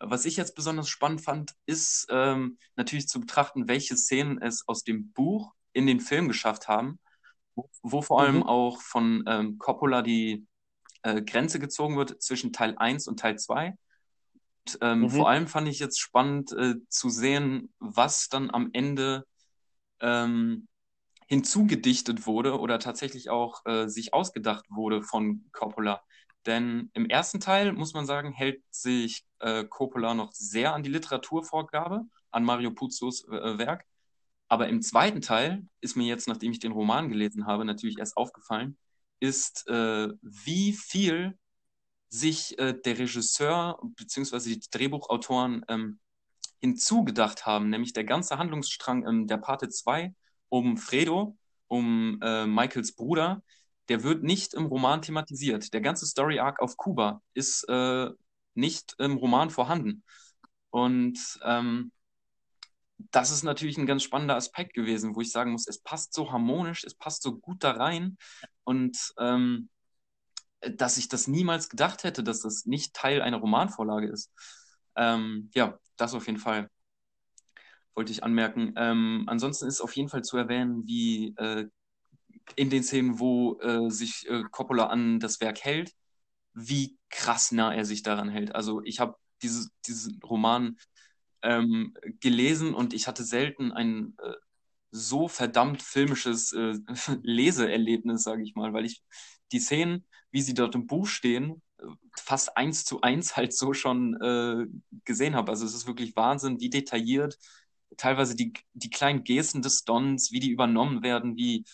[0.00, 4.84] Was ich jetzt besonders spannend fand, ist ähm, natürlich zu betrachten, welche Szenen es aus
[4.84, 6.98] dem Buch in den Film geschafft haben,
[7.54, 8.42] wo, wo vor allem mhm.
[8.44, 10.46] auch von ähm, Coppola die
[11.02, 13.74] äh, Grenze gezogen wird zwischen Teil 1 und Teil 2.
[14.66, 15.10] Und, ähm, mhm.
[15.10, 19.26] Vor allem fand ich jetzt spannend äh, zu sehen, was dann am Ende
[20.00, 20.68] ähm,
[21.26, 26.02] hinzugedichtet wurde oder tatsächlich auch äh, sich ausgedacht wurde von Coppola.
[26.48, 30.88] Denn im ersten Teil, muss man sagen, hält sich äh, Coppola noch sehr an die
[30.88, 33.84] Literaturvorgabe, an Mario Puzos äh, Werk.
[34.48, 38.16] Aber im zweiten Teil ist mir jetzt, nachdem ich den Roman gelesen habe, natürlich erst
[38.16, 38.78] aufgefallen,
[39.20, 41.38] ist, äh, wie viel
[42.08, 44.54] sich äh, der Regisseur bzw.
[44.54, 46.00] die Drehbuchautoren ähm,
[46.62, 50.14] hinzugedacht haben, nämlich der ganze Handlungsstrang ähm, der Parte 2
[50.48, 53.42] um Fredo, um äh, Michaels Bruder,
[53.88, 55.72] der wird nicht im Roman thematisiert.
[55.72, 58.10] Der ganze Story Arc auf Kuba ist äh,
[58.54, 60.02] nicht im Roman vorhanden.
[60.70, 61.92] Und ähm,
[63.10, 66.32] das ist natürlich ein ganz spannender Aspekt gewesen, wo ich sagen muss, es passt so
[66.32, 68.18] harmonisch, es passt so gut da rein
[68.64, 69.70] und ähm,
[70.60, 74.32] dass ich das niemals gedacht hätte, dass das nicht Teil einer Romanvorlage ist.
[74.96, 76.68] Ähm, ja, das auf jeden Fall
[77.94, 78.74] wollte ich anmerken.
[78.76, 81.68] Ähm, ansonsten ist auf jeden Fall zu erwähnen, wie äh,
[82.56, 85.92] in den Szenen, wo äh, sich äh, Coppola an das Werk hält,
[86.54, 88.54] wie krass nah er sich daran hält.
[88.54, 90.76] Also ich habe dieses, diesen Roman
[91.42, 94.32] ähm, gelesen und ich hatte selten ein äh,
[94.90, 96.74] so verdammt filmisches äh,
[97.22, 99.02] Leseerlebnis, sage ich mal, weil ich
[99.52, 101.62] die Szenen, wie sie dort im Buch stehen,
[102.16, 104.66] fast eins zu eins halt so schon äh,
[105.04, 105.50] gesehen habe.
[105.50, 107.38] Also es ist wirklich Wahnsinn, wie detailliert
[107.96, 111.64] teilweise die, die kleinen Gesten des Dons, wie die übernommen werden, wie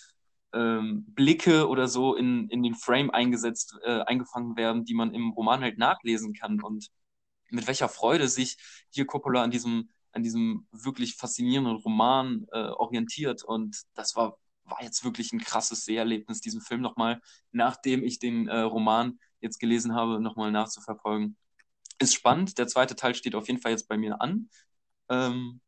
[0.55, 5.31] ähm, Blicke oder so in, in den Frame eingesetzt, äh, eingefangen werden, die man im
[5.31, 6.89] Roman halt nachlesen kann und
[7.51, 8.57] mit welcher Freude sich
[8.91, 13.45] hier Coppola an diesem, an diesem wirklich faszinierenden Roman äh, orientiert.
[13.45, 17.21] Und das war, war jetzt wirklich ein krasses Seherlebnis, diesen Film nochmal,
[17.53, 21.37] nachdem ich den äh, Roman jetzt gelesen habe, nochmal nachzuverfolgen.
[21.99, 22.59] Ist spannend.
[22.59, 24.49] Der zweite Teil steht auf jeden Fall jetzt bei mir an.
[25.09, 25.61] Ähm,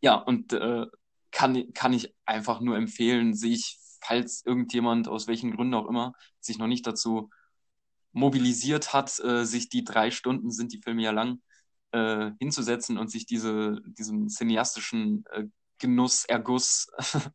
[0.00, 0.86] ja, und äh,
[1.30, 6.58] kann, kann ich einfach nur empfehlen, sich falls irgendjemand aus welchen Gründen auch immer sich
[6.58, 7.30] noch nicht dazu
[8.12, 11.42] mobilisiert hat, äh, sich die drei Stunden, sind die Filme ja lang,
[11.90, 15.44] äh, hinzusetzen und sich diese, diesen cineastischen äh,
[15.78, 16.88] Genuss, Erguss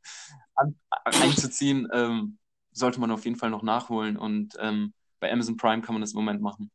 [1.03, 2.39] einzuziehen, ähm,
[2.71, 4.17] sollte man auf jeden Fall noch nachholen.
[4.17, 6.71] Und ähm, bei Amazon Prime kann man das im Moment machen.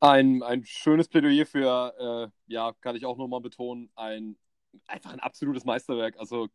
[0.00, 4.36] Ein, ein schönes Plädoyer für, äh, ja, kann ich auch nochmal betonen, ein
[4.86, 6.16] einfach ein absolutes Meisterwerk.
[6.18, 6.48] Also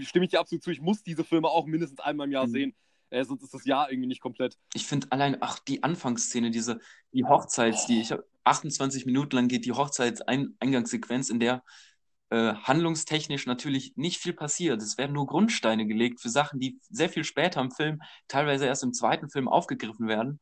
[0.00, 2.52] stimme ich dir absolut zu, ich muss diese Filme auch mindestens einmal im Jahr mhm.
[2.52, 2.76] sehen.
[3.10, 4.58] Äh, sonst ist das Jahr irgendwie nicht komplett.
[4.74, 6.80] Ich finde allein, ach, die Anfangsszene, diese,
[7.12, 7.86] die Hochzeits, oh.
[7.88, 11.62] die, ich habe 28 Minuten lang geht die Hochzeitseingangssequenz, in der
[12.30, 14.82] äh, handlungstechnisch natürlich nicht viel passiert.
[14.82, 18.82] Es werden nur Grundsteine gelegt für Sachen, die sehr viel später im Film, teilweise erst
[18.82, 20.40] im zweiten Film aufgegriffen werden.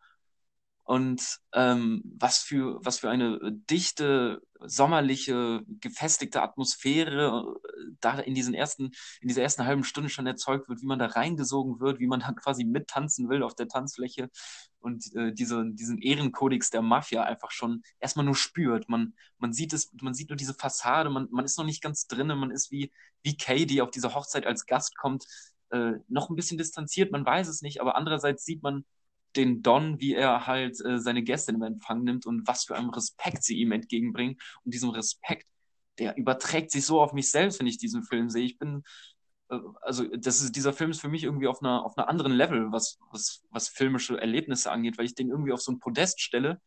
[0.85, 3.39] Und ähm, was für was für eine
[3.71, 10.27] dichte sommerliche gefestigte Atmosphäre äh, da in diesen ersten in dieser ersten halben Stunde schon
[10.27, 13.69] erzeugt wird, wie man da reingesogen wird, wie man da quasi mittanzen will auf der
[13.69, 14.29] Tanzfläche
[14.81, 18.89] und äh, diese, diesen Ehrenkodex der Mafia einfach schon erstmal nur spürt.
[18.91, 22.07] Man man sieht es, man sieht nur diese Fassade, man man ist noch nicht ganz
[22.07, 22.93] drinne, man ist wie
[23.23, 25.25] wie Kay, die auf diese Hochzeit als Gast kommt,
[25.71, 28.85] äh, noch ein bisschen distanziert, man weiß es nicht, aber andererseits sieht man
[29.37, 32.91] den Don, wie er halt äh, seine Gäste im Empfang nimmt und was für einen
[32.91, 34.37] Respekt sie ihm entgegenbringen.
[34.65, 35.47] Und diesem Respekt,
[35.99, 38.45] der überträgt sich so auf mich selbst, wenn ich diesen Film sehe.
[38.45, 38.83] Ich bin,
[39.51, 42.33] äh, also das ist, dieser Film ist für mich irgendwie auf einer, auf einer anderen
[42.33, 46.21] Level, was, was, was filmische Erlebnisse angeht, weil ich den irgendwie auf so ein Podest
[46.21, 46.61] stelle,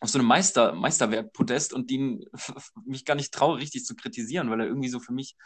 [0.00, 2.24] auf so einem Meister, Meisterwerk-Podest und den
[2.84, 5.36] mich gar nicht traue, richtig zu kritisieren, weil er irgendwie so für mich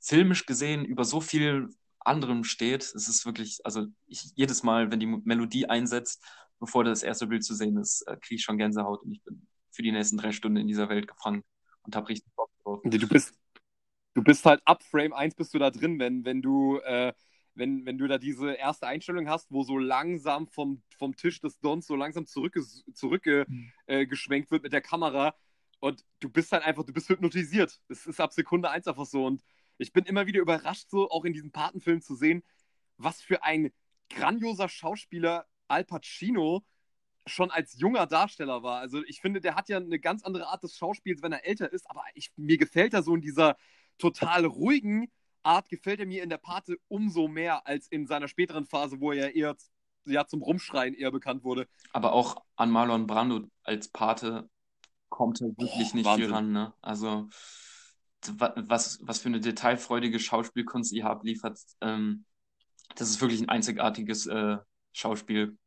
[0.00, 1.68] filmisch gesehen über so viel
[2.04, 2.82] anderem steht.
[2.82, 6.24] Es ist wirklich, also ich, jedes Mal, wenn die Melodie einsetzt,
[6.60, 9.46] bevor das erste Bild zu sehen ist, äh, kriege ich schon Gänsehaut und ich bin
[9.70, 11.42] für die nächsten drei Stunden in dieser Welt gefangen
[11.82, 12.80] und habe richtig Bock drauf.
[12.84, 13.34] Du bist,
[14.14, 17.12] du bist halt ab Frame 1 bist du da drin, wenn, wenn du, äh,
[17.54, 21.58] wenn, wenn du da diese erste Einstellung hast, wo so langsam vom, vom Tisch des
[21.60, 24.06] Dons so langsam zurückgeschwenkt zurück, äh,
[24.50, 25.34] wird mit der Kamera
[25.80, 27.80] und du bist halt einfach, du bist hypnotisiert.
[27.88, 29.42] Das ist ab Sekunde 1 einfach so und
[29.78, 32.42] ich bin immer wieder überrascht, so auch in diesem Patenfilm zu sehen,
[32.96, 33.72] was für ein
[34.10, 36.64] grandioser Schauspieler Al Pacino
[37.26, 38.80] schon als junger Darsteller war.
[38.80, 41.72] Also ich finde, der hat ja eine ganz andere Art des Schauspiels, wenn er älter
[41.72, 43.56] ist, aber ich, mir gefällt er so in dieser
[43.98, 45.10] total ruhigen
[45.42, 49.12] Art, gefällt er mir in der Pate umso mehr als in seiner späteren Phase, wo
[49.12, 49.56] er eher
[50.06, 51.66] ja, zum Rumschreien eher bekannt wurde.
[51.92, 54.48] Aber auch an Marlon Brando als Pate
[55.08, 56.24] kommt er wirklich Boah, nicht Wahnsinn.
[56.26, 56.52] viel ran.
[56.52, 56.74] Ne?
[56.82, 57.28] Also
[58.36, 61.58] was, was für eine detailfreudige Schauspielkunst ihr habt, liefert.
[61.80, 62.24] Ähm,
[62.96, 64.58] das ist wirklich ein einzigartiges äh,
[64.92, 65.58] Schauspiel.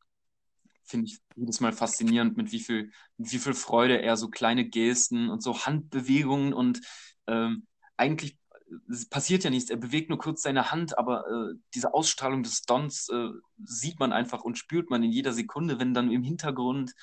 [0.83, 4.65] Finde ich jedes Mal faszinierend, mit wie viel, mit wie viel Freude er so kleine
[4.65, 6.81] Gesten und so Handbewegungen und
[7.27, 7.67] ähm,
[7.97, 8.37] eigentlich
[9.09, 9.69] passiert ja nichts.
[9.69, 13.29] Er bewegt nur kurz seine Hand, aber äh, diese Ausstrahlung des Dons äh,
[13.63, 16.93] sieht man einfach und spürt man in jeder Sekunde, wenn dann im Hintergrund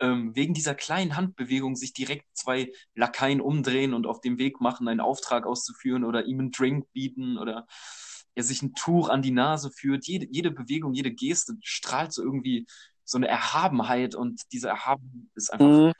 [0.00, 4.88] ähm, wegen dieser kleinen Handbewegung sich direkt zwei Lakaien umdrehen und auf dem Weg machen,
[4.88, 7.66] einen Auftrag auszuführen oder ihm einen Drink bieten oder
[8.34, 10.06] er sich ein Tuch an die Nase führt.
[10.06, 12.66] Jede, jede Bewegung, jede Geste strahlt so irgendwie
[13.04, 15.92] so eine Erhabenheit und diese Erhabenheit ist einfach mhm.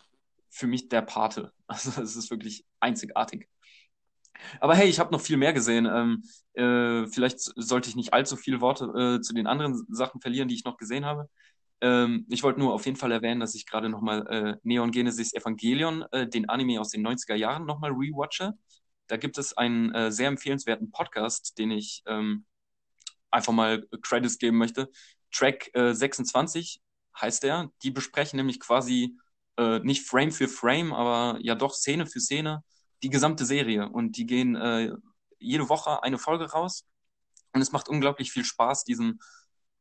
[0.49, 1.53] für mich der Pate.
[1.71, 3.47] Also es ist wirklich einzigartig.
[4.61, 5.87] Aber hey, ich habe noch viel mehr gesehen.
[5.87, 6.23] Ähm,
[6.55, 10.55] äh, vielleicht sollte ich nicht allzu viele Worte äh, zu den anderen Sachen verlieren, die
[10.55, 11.29] ich noch gesehen habe.
[11.81, 15.33] Ähm, ich wollte nur auf jeden Fall erwähnen, dass ich gerade nochmal äh, Neon Genesis
[15.33, 18.55] Evangelion, äh, den Anime aus den 90er Jahren, nochmal rewatche.
[19.07, 22.45] Da gibt es einen äh, sehr empfehlenswerten Podcast, den ich ähm,
[23.31, 24.91] einfach mal Credits geben möchte.
[25.31, 27.71] Track 26 äh, heißt der.
[27.83, 29.19] Die besprechen nämlich quasi
[29.57, 32.65] äh, nicht Frame für Frame, aber ja doch Szene für Szene
[33.03, 33.89] die gesamte Serie.
[33.89, 34.93] Und die gehen äh,
[35.39, 36.85] jede Woche eine Folge raus.
[37.53, 39.21] Und es macht unglaublich viel Spaß, diesen,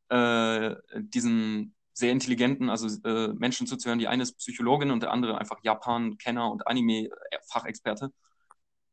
[0.09, 3.97] diesen sehr intelligenten, also äh, Menschen zuzuhören.
[3.97, 8.11] Die eine ist Psychologin und der andere einfach Japan-Kenner und Anime-Fachexperte.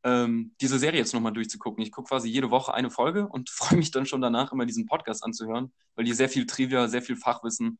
[0.03, 1.83] Ähm, diese Serie jetzt nochmal durchzugucken.
[1.83, 4.87] Ich gucke quasi jede Woche eine Folge und freue mich dann schon danach immer diesen
[4.87, 7.77] Podcast anzuhören, weil die sehr viel Trivia, sehr viel Fachwissen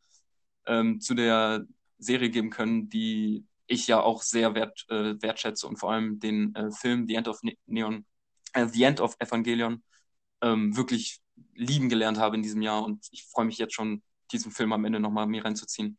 [0.67, 1.65] ähm, zu der
[1.97, 6.53] Serie geben können, die ich ja auch sehr wert, äh, wertschätze und vor allem den
[6.53, 8.05] äh, Film The End of ne Neon,
[8.53, 9.81] äh, The End of Evangelion
[10.41, 11.19] ähm, wirklich
[11.55, 14.03] lieben gelernt habe in diesem Jahr und ich freue mich jetzt schon
[14.35, 15.97] diesen Film am Ende nochmal mir reinzuziehen.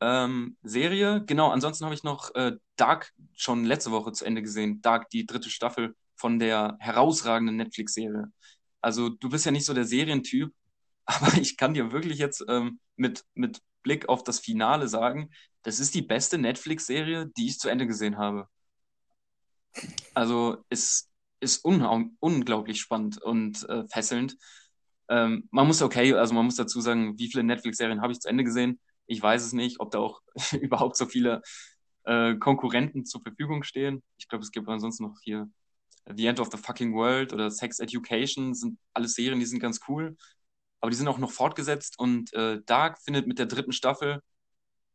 [0.00, 4.80] Ähm, Serie, genau, ansonsten habe ich noch äh, Dark schon letzte Woche zu Ende gesehen.
[4.80, 8.32] Dark, die dritte Staffel von der herausragenden Netflix-Serie.
[8.80, 10.52] Also du bist ja nicht so der Serientyp,
[11.04, 15.30] aber ich kann dir wirklich jetzt ähm, mit, mit Blick auf das Finale sagen,
[15.62, 18.48] das ist die beste Netflix-Serie, die ich zu Ende gesehen habe.
[20.14, 21.10] Also es
[21.40, 24.36] ist un unglaublich spannend und äh, fesselnd.
[25.10, 28.28] Ähm, man muss okay, also man muss dazu sagen, wie viele Netflix-Serien habe ich zu
[28.28, 28.80] Ende gesehen?
[29.06, 30.22] Ich weiß es nicht, ob da auch
[30.60, 31.42] überhaupt so viele
[32.04, 34.02] äh, Konkurrenten zur Verfügung stehen.
[34.18, 35.50] Ich glaube, es gibt ansonsten noch hier
[36.16, 39.80] The End of the Fucking World oder Sex Education, sind alles Serien, die sind ganz
[39.88, 40.16] cool.
[40.80, 44.22] Aber die sind auch noch fortgesetzt und äh, Dark findet mit der dritten Staffel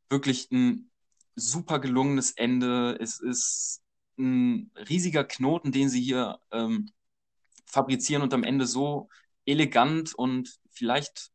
[0.09, 0.89] wirklich ein
[1.35, 2.97] super gelungenes Ende.
[2.99, 3.81] Es ist
[4.17, 6.89] ein riesiger Knoten, den sie hier ähm,
[7.65, 9.09] fabrizieren und am Ende so
[9.45, 11.31] elegant und vielleicht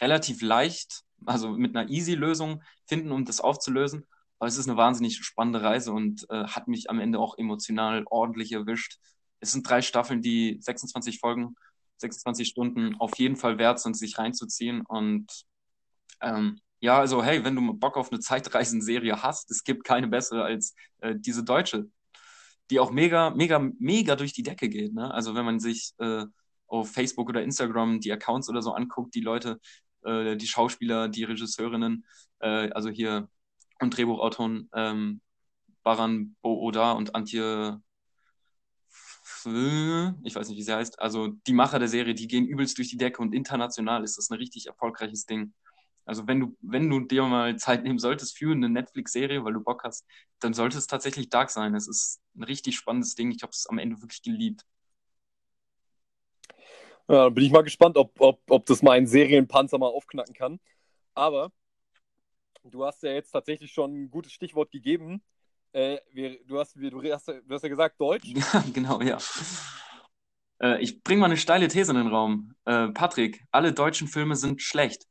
[0.00, 4.06] relativ leicht, also mit einer Easy-Lösung finden, um das aufzulösen.
[4.38, 8.04] Aber es ist eine wahnsinnig spannende Reise und äh, hat mich am Ende auch emotional
[8.06, 8.98] ordentlich erwischt.
[9.40, 11.56] Es sind drei Staffeln, die 26 Folgen,
[11.98, 14.82] 26 Stunden auf jeden Fall wert sind, sich reinzuziehen.
[14.86, 15.26] Und
[16.20, 20.44] ähm, Ja, also hey, wenn du Bock auf eine Zeitreisenserie hast, es gibt keine bessere
[20.44, 21.88] als äh, diese deutsche,
[22.70, 24.94] die auch mega, mega, mega durch die Decke geht.
[24.94, 25.12] Ne?
[25.12, 26.24] Also wenn man sich äh,
[26.68, 29.60] auf Facebook oder Instagram die Accounts oder so anguckt, die Leute,
[30.04, 32.04] äh, die Schauspieler, die Regisseurinnen,
[32.40, 33.28] äh, also hier
[33.80, 35.20] und Drehbuchautoren ähm,
[35.82, 37.80] Baran Booda und Antje
[39.44, 42.88] ich weiß nicht, wie sie heißt, also die Macher der Serie, die gehen übelst durch
[42.88, 45.54] die Decke und international ist das ein richtig erfolgreiches Ding.
[46.04, 49.60] Also wenn du, wenn du dir mal Zeit nehmen solltest für eine Netflix-Serie, weil du
[49.60, 50.06] Bock hast,
[50.40, 51.74] dann sollte es tatsächlich Dark sein.
[51.74, 53.30] Es ist ein richtig spannendes Ding.
[53.30, 54.64] Ich habe es am Ende wirklich geliebt.
[57.08, 60.60] Ja, bin ich mal gespannt, ob, ob, ob das meinen Serienpanzer mal aufknacken kann.
[61.14, 61.50] Aber
[62.64, 65.22] du hast ja jetzt tatsächlich schon ein gutes Stichwort gegeben.
[65.72, 68.26] Äh, wir, du, hast, wir, du, hast, du hast ja gesagt Deutsch.
[68.52, 69.18] Ja, genau, ja.
[70.60, 72.54] Äh, ich bringe mal eine steile These in den Raum.
[72.64, 75.06] Äh, Patrick, alle deutschen Filme sind schlecht.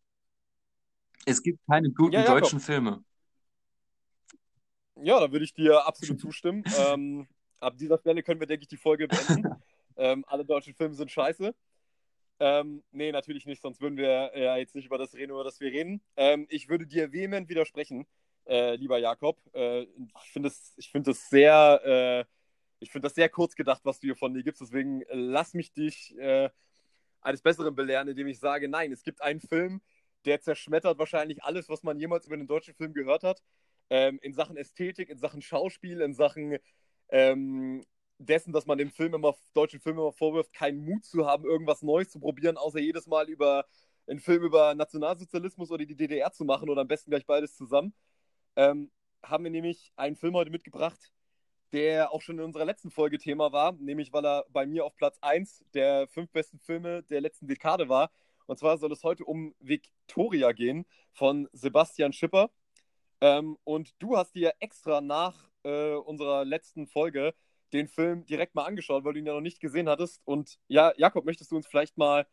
[1.26, 3.04] Es gibt keine guten ja, deutschen Filme.
[4.96, 6.64] Ja, da würde ich dir absolut zustimmen.
[6.88, 7.28] ähm,
[7.60, 9.56] ab dieser Stelle können wir, denke ich, die Folge beenden.
[9.98, 11.54] ähm, alle deutschen Filme sind scheiße.
[12.40, 15.60] Ähm, nee, natürlich nicht, sonst würden wir ja jetzt nicht über das reden, über das
[15.60, 16.02] wir reden.
[16.16, 18.06] Ähm, ich würde dir vehement widersprechen,
[18.46, 19.40] äh, lieber Jakob.
[19.54, 22.26] Äh, ich finde es find sehr, äh,
[22.80, 24.62] ich das sehr kurz gedacht, was du hier von dir gibst.
[24.62, 26.50] Deswegen äh, lass mich dich äh,
[27.22, 29.82] eines Besseren belehren, indem ich sage, nein, es gibt einen Film,
[30.26, 33.42] der zerschmettert wahrscheinlich alles, was man jemals über einen deutschen Film gehört hat.
[33.90, 36.58] Ähm, in Sachen Ästhetik, in Sachen Schauspiel, in Sachen
[37.10, 37.84] ähm,
[38.20, 41.82] dessen, dass man dem Film immer, deutschen Film immer vorwirft, keinen Mut zu haben, irgendwas
[41.82, 43.66] Neues zu probieren, außer jedes Mal über
[44.08, 47.94] einen Film über Nationalsozialismus oder die DDR zu machen oder am besten gleich beides zusammen,
[48.56, 48.92] ähm,
[49.24, 51.12] haben wir nämlich einen Film heute mitgebracht,
[51.74, 54.96] der auch schon in unserer letzten Folge Thema war, nämlich weil er bei mir auf
[54.96, 58.12] Platz 1 der fünf besten Filme der letzten Dekade war.
[58.46, 62.50] Und zwar soll es heute um Victoria gehen von Sebastian Schipper.
[63.20, 67.34] Ähm, und du hast dir extra nach äh, unserer letzten Folge
[67.74, 70.22] den Film direkt mal angeschaut, weil du ihn ja noch nicht gesehen hattest.
[70.26, 72.26] Und ja, Jakob, möchtest du uns vielleicht mal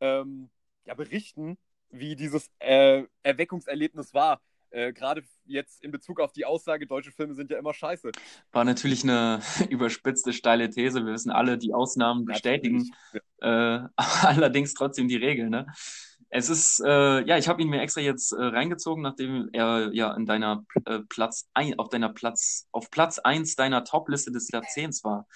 [0.00, 0.50] ähm,
[0.84, 1.58] ja, berichten,
[1.90, 4.40] wie dieses äh, Erweckungserlebnis war?
[4.70, 8.12] Äh, Gerade jetzt in Bezug auf die Aussage, deutsche Filme sind ja immer scheiße.
[8.52, 11.04] War natürlich eine überspitzte, steile These.
[11.04, 12.88] Wir wissen alle, die Ausnahmen bestätigen
[13.40, 15.50] äh, allerdings trotzdem die Regel.
[15.50, 15.66] Ne?
[16.32, 20.14] Es ist, äh, ja, ich habe ihn mir extra jetzt äh, reingezogen, nachdem er ja
[20.14, 25.02] in deiner äh, Platz ein, auf deiner Platz, auf Platz eins deiner Top-Liste des Jahrzehnts
[25.02, 25.26] war.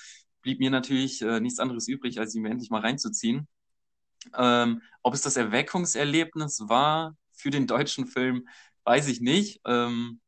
[0.43, 3.49] Blieb mir natürlich äh, nichts anderes übrig, als ihn mir endlich mal reinzuziehen.
[4.37, 8.49] Ähm, ob es das Erweckungserlebnis war für den deutschen Film,
[8.85, 9.61] weiß ich nicht.
[9.67, 10.21] Ähm,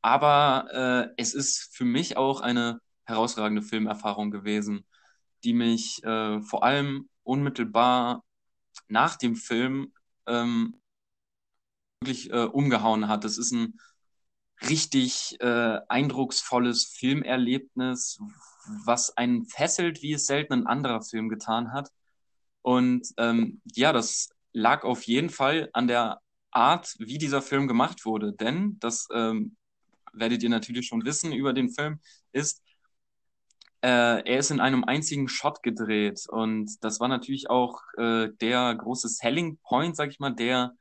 [0.00, 4.86] aber äh, es ist für mich auch eine herausragende Filmerfahrung gewesen,
[5.42, 8.22] die mich äh, vor allem unmittelbar
[8.88, 9.92] nach dem Film
[10.26, 10.80] ähm,
[12.00, 13.24] wirklich äh, umgehauen hat.
[13.24, 13.78] Das ist ein
[14.68, 18.18] richtig äh, eindrucksvolles Filmerlebnis,
[18.84, 21.90] was einen fesselt, wie es selten ein anderer Film getan hat.
[22.62, 28.04] Und ähm, ja, das lag auf jeden Fall an der Art, wie dieser Film gemacht
[28.04, 28.32] wurde.
[28.32, 29.56] Denn, das ähm,
[30.12, 32.00] werdet ihr natürlich schon wissen über den Film,
[32.32, 32.62] ist,
[33.88, 39.08] er ist in einem einzigen Shot gedreht und das war natürlich auch äh, der große
[39.08, 40.74] Selling Point, sag ich mal, der,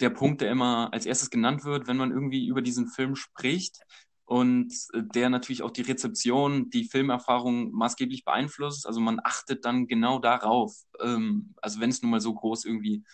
[0.00, 3.80] der Punkt, der immer als erstes genannt wird, wenn man irgendwie über diesen Film spricht
[4.24, 8.86] und der natürlich auch die Rezeption, die Filmerfahrung maßgeblich beeinflusst.
[8.86, 13.04] Also man achtet dann genau darauf, ähm, also wenn es nun mal so groß irgendwie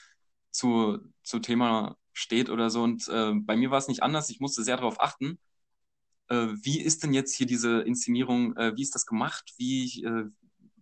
[0.51, 2.83] zu, zu Thema steht oder so.
[2.83, 4.29] Und äh, bei mir war es nicht anders.
[4.31, 5.54] Ich musste sehr darauf achten äh,
[6.29, 9.53] wie ist denn jetzt hier diese Inszenierung, äh, wie ist das gemacht?
[9.57, 10.25] Wie, äh,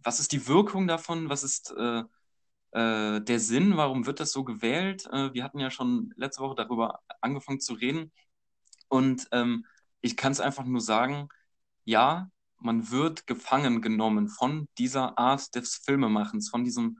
[0.02, 1.28] was ist die Wirkung davon?
[1.28, 2.02] Was ist äh,
[2.72, 3.76] äh, der Sinn?
[3.76, 5.07] Warum wird das so gewählt?
[5.12, 8.12] Äh, wir hatten ja schon letzte Woche darüber angefangen zu reden.
[8.88, 9.66] Und ähm,
[10.00, 11.28] ich kann es einfach nur sagen,
[11.85, 16.98] ja, man wird gefangen genommen von dieser Art des Filmemachens, von diesem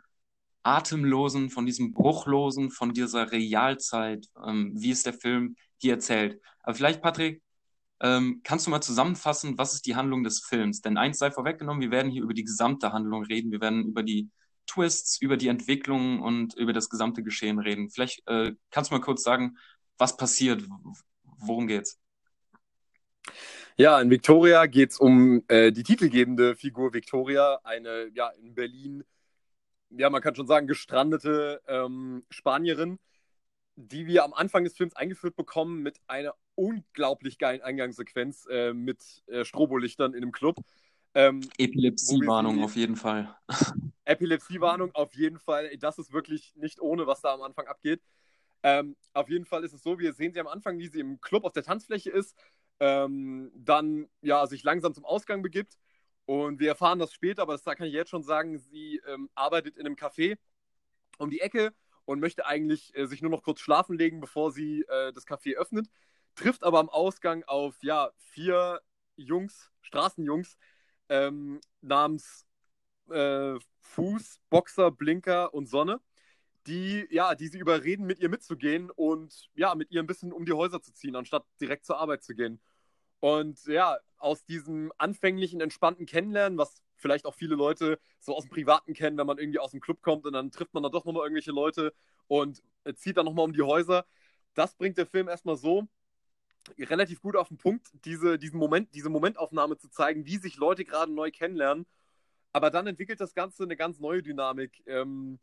[0.65, 6.41] atemlosen, von diesem bruchlosen, von dieser Realzeit, ähm, wie es der Film hier erzählt.
[6.63, 7.43] Aber vielleicht, Patrick,
[8.03, 10.81] ähm, kannst du mal zusammenfassen, was ist die Handlung des Films?
[10.81, 13.53] Denn eins sei vorweggenommen, wir werden hier über die gesamte Handlung reden.
[13.53, 14.29] Wir werden über die
[14.67, 17.91] Twists, über die Entwicklung und über das gesamte Geschehen reden.
[17.91, 19.57] Vielleicht äh, kannst du mal kurz sagen,
[19.99, 20.65] was passiert,
[21.23, 22.01] worum geht's?
[23.77, 29.05] Ja, in Victoria geht es um äh, die titelgebende Figur Victoria, eine ja in Berlin,
[29.91, 32.99] ja man kann schon sagen gestrandete ähm, Spanierin,
[33.77, 39.23] die wir am Anfang des Films eingeführt bekommen mit einer unglaublich geilen Eingangssequenz äh, mit
[39.27, 40.57] äh, Strobolichtern in einem Club.
[41.15, 43.35] Ähm, Epilepsiewarnung auf jeden Fall.
[44.05, 45.77] Epilepsiewarnung auf jeden Fall.
[45.79, 48.01] Das ist wirklich nicht ohne, was da am Anfang abgeht.
[48.63, 51.21] Ähm, auf jeden Fall ist es so, wir sehen sie am Anfang, wie sie im
[51.21, 52.37] Club auf der Tanzfläche ist,
[52.81, 55.79] ähm, dann ja sich langsam zum Ausgang begibt.
[56.25, 59.77] Und wir erfahren das später, aber das kann ich jetzt schon sagen, sie ähm, arbeitet
[59.77, 60.39] in einem Café
[61.19, 61.75] um die Ecke
[62.05, 65.57] und möchte eigentlich äh, sich nur noch kurz schlafen legen, bevor sie äh, das Café
[65.57, 65.89] öffnet.
[66.35, 68.81] Trifft aber am Ausgang auf ja, vier
[69.17, 70.57] Jungs, Straßenjungs,
[71.09, 72.47] ähm, namens
[73.11, 76.01] äh, Fuß, Boxer, Blinker und Sonne,
[76.67, 80.45] die, ja, die sie überreden, mit ihr mitzugehen und ja, mit ihr ein bisschen um
[80.45, 82.61] die Häuser zu ziehen, anstatt direkt zur Arbeit zu gehen.
[83.21, 88.51] Und ja, aus diesem anfänglichen, entspannten Kennenlernen, was vielleicht auch viele Leute so aus dem
[88.51, 91.05] Privaten kennen, wenn man irgendwie aus dem Club kommt und dann trifft man da doch
[91.05, 91.93] nochmal irgendwelche Leute
[92.29, 92.63] und
[92.95, 94.07] zieht dann nochmal um die Häuser.
[94.55, 95.89] Das bringt der Film erstmal so
[96.79, 100.85] relativ gut auf den Punkt, diese, diesen Moment, diese Momentaufnahme zu zeigen, wie sich Leute
[100.85, 101.87] gerade neu kennenlernen.
[102.53, 105.39] Aber dann entwickelt das Ganze eine ganz neue Dynamik, ähm,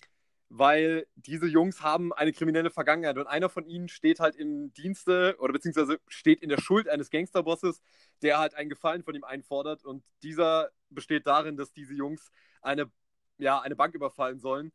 [0.49, 5.35] weil diese Jungs haben eine kriminelle Vergangenheit und einer von ihnen steht halt im Dienste
[5.39, 7.81] oder beziehungsweise steht in der Schuld eines Gangsterbosses,
[8.23, 12.91] der halt einen Gefallen von ihm einfordert und dieser besteht darin, dass diese Jungs eine,
[13.37, 14.71] ja, eine Bank überfallen sollen.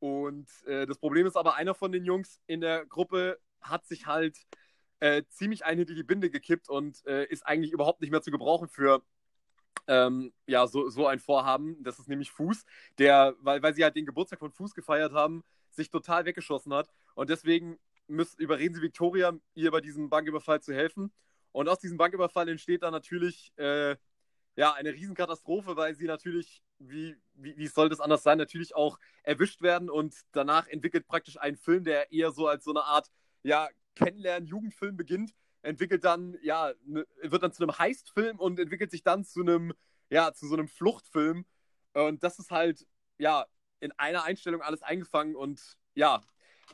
[0.00, 4.06] Und äh, das Problem ist aber, einer von den Jungs in der Gruppe hat sich
[4.06, 4.36] halt
[5.02, 8.30] äh, ziemlich ein hinter die Binde gekippt und äh, ist eigentlich überhaupt nicht mehr zu
[8.30, 9.02] gebrauchen für
[9.88, 11.82] ähm, ja, so, so ein Vorhaben.
[11.82, 12.64] Das ist nämlich Fuß,
[12.98, 16.88] der, weil, weil sie halt den Geburtstag von Fuß gefeiert haben, sich total weggeschossen hat.
[17.16, 21.10] Und deswegen müssen, überreden sie Victoria, ihr bei diesem Banküberfall zu helfen.
[21.50, 23.96] Und aus diesem Banküberfall entsteht dann natürlich äh,
[24.54, 29.00] ja, eine Riesenkatastrophe, weil sie natürlich, wie, wie, wie soll das anders sein, natürlich auch
[29.24, 33.10] erwischt werden und danach entwickelt praktisch ein Film, der eher so als so eine Art,
[33.42, 38.90] ja, Kennenlernen, Jugendfilm beginnt, entwickelt dann, ja, ne, wird dann zu einem Heistfilm und entwickelt
[38.90, 39.72] sich dann zu einem,
[40.10, 41.44] ja, zu so einem Fluchtfilm.
[41.94, 42.86] Und das ist halt,
[43.18, 43.46] ja,
[43.80, 46.20] in einer Einstellung alles eingefangen und ja,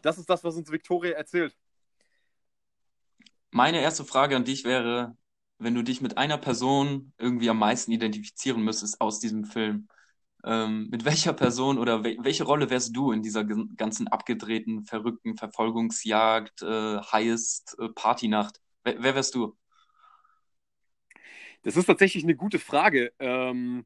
[0.02, 1.56] das ist das, was uns Victoria erzählt.
[3.50, 5.16] Meine erste Frage an dich wäre,
[5.58, 9.88] wenn du dich mit einer Person irgendwie am meisten identifizieren müsstest aus diesem Film,
[10.48, 15.36] ähm, mit welcher Person oder we welche Rolle wärst du in dieser ganzen abgedrehten, verrückten
[15.36, 18.58] Verfolgungsjagd, äh, Heist, äh, Partynacht?
[18.82, 19.58] Wer, wer, wärst du?
[21.62, 23.12] Das ist tatsächlich eine gute Frage.
[23.18, 23.84] Ähm,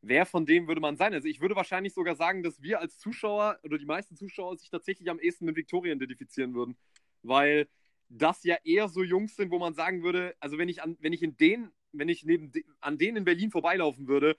[0.00, 1.12] wer von denen würde man sein?
[1.12, 4.70] Also ich würde wahrscheinlich sogar sagen, dass wir als Zuschauer oder die meisten Zuschauer sich
[4.70, 6.78] tatsächlich am ehesten mit Victoria identifizieren würden.
[7.22, 7.68] Weil
[8.08, 11.12] das ja eher so Jungs sind, wo man sagen würde, also wenn ich an, wenn
[11.12, 14.38] ich in den, wenn ich neben de, an denen in Berlin vorbeilaufen würde,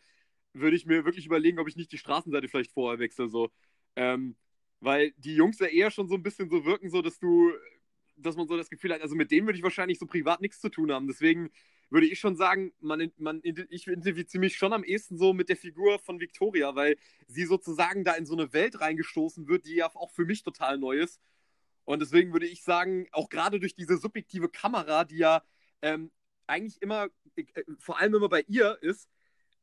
[0.60, 3.28] würde ich mir wirklich überlegen, ob ich nicht die Straßenseite vielleicht vorher wechsle.
[3.30, 3.50] So.
[3.96, 4.36] Ähm,
[4.80, 7.52] weil die Jungs ja eher schon so ein bisschen so wirken, so dass du,
[8.16, 10.60] dass man so das Gefühl hat, also mit denen würde ich wahrscheinlich so privat nichts
[10.62, 11.08] zu tun haben.
[11.08, 11.50] Deswegen
[11.90, 15.58] würde ich schon sagen, man, man, ich identifiziere mich schon am ehesten so mit der
[15.58, 16.98] Figur von Victoria, weil
[17.28, 20.78] sie sozusagen da in so eine Welt reingestoßen wird, die ja auch für mich total
[20.78, 21.20] neu ist.
[21.86, 25.44] Und deswegen würde ich sagen, auch gerade durch diese subjektive Kamera, die ja
[25.82, 26.12] ähm,
[26.46, 27.46] eigentlich immer, äh,
[27.80, 29.10] vor allem immer bei ihr ist,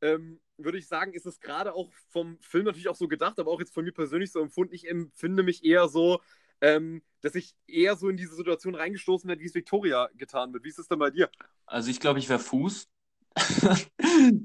[0.01, 3.51] ähm, würde ich sagen, ist es gerade auch vom Film natürlich auch so gedacht, aber
[3.51, 4.75] auch jetzt von mir persönlich so empfunden.
[4.75, 6.21] Ich empfinde mich eher so,
[6.61, 10.65] ähm, dass ich eher so in diese Situation reingestoßen werde, wie es Victoria getan wird.
[10.65, 11.31] Wie ist es denn bei dir?
[11.67, 12.89] Also ich glaube, ich wäre Fuß.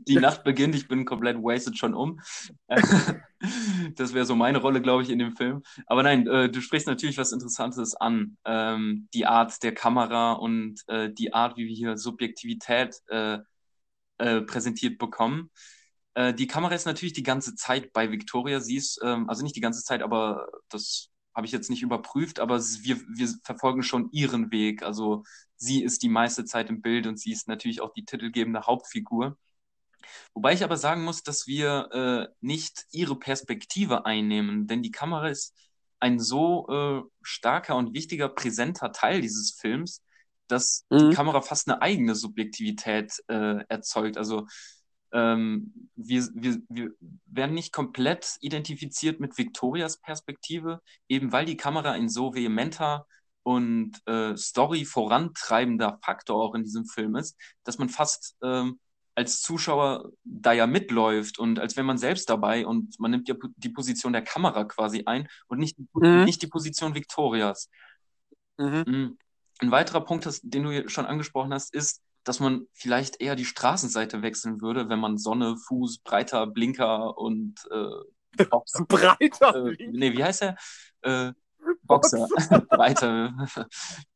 [0.07, 2.20] Die Nacht beginnt, ich bin komplett wasted schon um.
[3.95, 5.64] das wäre so meine Rolle, glaube ich, in dem Film.
[5.86, 8.38] Aber nein, äh, du sprichst natürlich was Interessantes an.
[8.43, 13.39] Ähm, die Art der Kamera und äh, die Art, wie wir hier Subjektivität äh,
[14.18, 15.49] äh präsentiert bekommen.
[16.14, 18.59] Äh, die Kamera ist natürlich die ganze Zeit bei Victoria.
[18.59, 22.39] Sie ist, ähm, also nicht die ganze Zeit, aber das habe ich jetzt nicht überprüft,
[22.39, 24.84] aber wir, wir verfolgen schon ihren Weg.
[24.84, 25.24] Also
[25.55, 29.38] sie ist die meiste Zeit im Bild und sie ist natürlich auch die titelgebende Hauptfigur.
[30.34, 35.30] Wobei ich aber sagen muss, dass wir äh, nicht ihre Perspektive einnehmen, denn die Kamera
[35.30, 35.55] ist
[35.99, 40.03] ein so äh, starker und wichtiger, präsenter Teil dieses Films,
[40.47, 41.12] dass mhm.
[41.12, 44.18] die Kamera fast eine eigene Subjektivität äh, erzeugt.
[44.18, 44.47] Also
[45.14, 46.91] ähm, wir, wir, wir
[47.26, 53.05] werden nicht komplett identifiziert mit Victorias Perspektive, eben weil die Kamera ein so vehementer
[53.43, 58.80] und äh, Story vorantreibender Faktor auch in diesem Film ist, dass man fast ähm,
[59.16, 63.36] als Zuschauer da ja mitläuft und als wäre man selbst dabei und man nimmt ja
[63.57, 66.24] die Position der Kamera quasi ein und nicht, mhm.
[66.24, 67.70] nicht die Position Victorias.
[68.57, 68.84] Mhm.
[68.88, 69.18] mhm.
[69.59, 74.22] Ein weiterer Punkt, den du schon angesprochen hast, ist, dass man vielleicht eher die Straßenseite
[74.22, 78.86] wechseln würde, wenn man Sonne, Fuß, breiter Blinker und äh, Boxer.
[78.88, 79.88] breiter äh.
[79.92, 80.56] Nee, wie heißt er?
[81.02, 81.34] Äh,
[81.84, 82.28] Boxer.
[82.70, 83.34] breiter.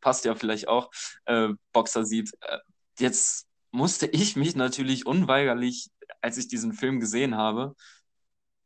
[0.01, 0.91] Passt ja vielleicht auch.
[1.26, 2.32] Äh, Boxer sieht.
[2.41, 2.60] Äh,
[2.99, 5.89] jetzt musste ich mich natürlich unweigerlich,
[6.22, 7.76] als ich diesen Film gesehen habe,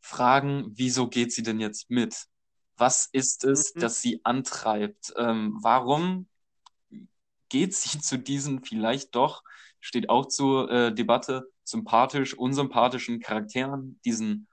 [0.01, 2.25] fragen, wieso geht sie denn jetzt mit?
[2.77, 3.79] Was ist es, mhm.
[3.81, 5.13] das sie antreibt?
[5.17, 6.28] Ähm, warum
[7.49, 9.43] geht sie zu diesen vielleicht doch,
[9.79, 14.47] steht auch zur äh, Debatte, sympathisch, unsympathischen Charakteren, diesen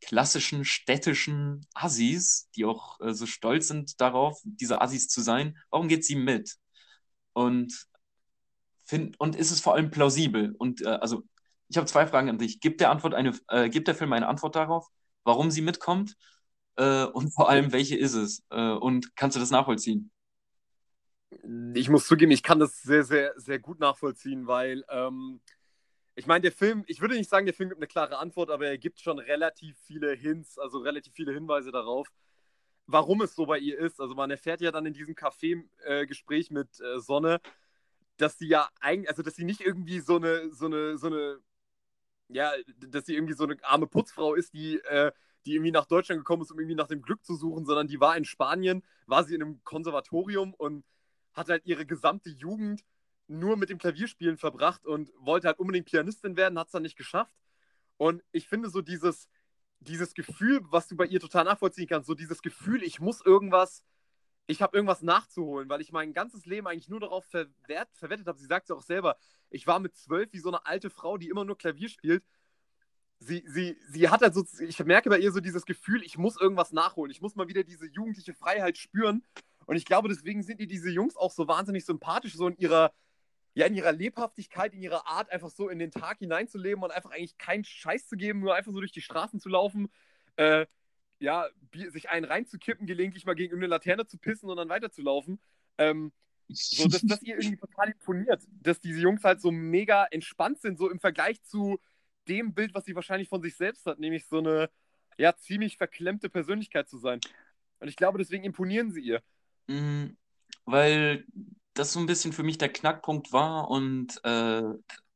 [0.00, 5.58] klassischen städtischen Assis, die auch äh, so stolz sind darauf, diese Assis zu sein.
[5.70, 6.56] Warum geht sie mit?
[7.32, 7.86] Und,
[8.84, 10.54] find, und ist es vor allem plausibel?
[10.58, 11.24] Und äh, also,
[11.68, 12.60] ich habe zwei Fragen an dich.
[12.60, 14.86] Gibt der, Antwort eine, äh, gibt der Film eine Antwort darauf,
[15.24, 16.14] warum sie mitkommt?
[16.76, 18.44] Äh, und vor allem, welche ist es?
[18.50, 20.10] Äh, und kannst du das nachvollziehen?
[21.74, 25.40] Ich muss zugeben, ich kann das sehr, sehr, sehr gut nachvollziehen, weil ähm,
[26.14, 28.66] ich meine, der Film, ich würde nicht sagen, der Film gibt eine klare Antwort, aber
[28.66, 32.08] er gibt schon relativ viele Hints, also relativ viele Hinweise darauf,
[32.86, 34.00] warum es so bei ihr ist.
[34.00, 37.40] Also man erfährt ja dann in diesem Café-Gespräch äh, mit äh, Sonne,
[38.16, 41.38] dass sie ja eigentlich, also dass sie nicht irgendwie so eine, so eine, so eine,
[42.28, 45.12] ja, dass sie irgendwie so eine arme Putzfrau ist, die, äh,
[45.44, 48.00] die irgendwie nach Deutschland gekommen ist, um irgendwie nach dem Glück zu suchen, sondern die
[48.00, 50.84] war in Spanien, war sie in einem Konservatorium und
[51.36, 52.82] hat halt ihre gesamte Jugend
[53.28, 56.96] nur mit dem Klavierspielen verbracht und wollte halt unbedingt Pianistin werden, hat es dann nicht
[56.96, 57.34] geschafft.
[57.98, 59.28] Und ich finde so dieses,
[59.80, 63.84] dieses Gefühl, was du bei ihr total nachvollziehen kannst, so dieses Gefühl, ich muss irgendwas,
[64.46, 68.38] ich habe irgendwas nachzuholen, weil ich mein ganzes Leben eigentlich nur darauf verwehrt, verwettet habe.
[68.38, 69.16] Sie sagt es ja auch selber,
[69.50, 72.24] ich war mit zwölf wie so eine alte Frau, die immer nur Klavier spielt.
[73.18, 76.38] Sie, sie, sie hat halt so, ich merke bei ihr so dieses Gefühl, ich muss
[76.38, 77.10] irgendwas nachholen.
[77.10, 79.24] Ich muss mal wieder diese jugendliche Freiheit spüren.
[79.66, 82.92] Und ich glaube, deswegen sind ihr diese Jungs auch so wahnsinnig sympathisch, so in ihrer,
[83.54, 87.10] ja, in ihrer Lebhaftigkeit, in ihrer Art, einfach so in den Tag hineinzuleben und einfach
[87.10, 89.88] eigentlich keinen Scheiß zu geben, nur einfach so durch die Straßen zu laufen,
[90.36, 90.66] äh,
[91.18, 95.40] ja, sich einen reinzukippen, gelegentlich mal gegen eine Laterne zu pissen und dann weiterzulaufen.
[95.78, 96.12] Ähm,
[96.48, 100.78] so, dass das ihr irgendwie total imponiert, dass diese Jungs halt so mega entspannt sind,
[100.78, 101.80] so im Vergleich zu
[102.28, 104.70] dem Bild, was sie wahrscheinlich von sich selbst hat, nämlich so eine,
[105.18, 107.20] ja, ziemlich verklemmte Persönlichkeit zu sein.
[107.80, 109.22] Und ich glaube, deswegen imponieren sie ihr.
[109.68, 110.16] Mhm,
[110.64, 111.24] weil
[111.74, 114.62] das so ein bisschen für mich der Knackpunkt war und äh,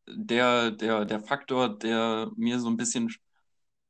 [0.06, 3.12] der, der, der Faktor, der mir so ein bisschen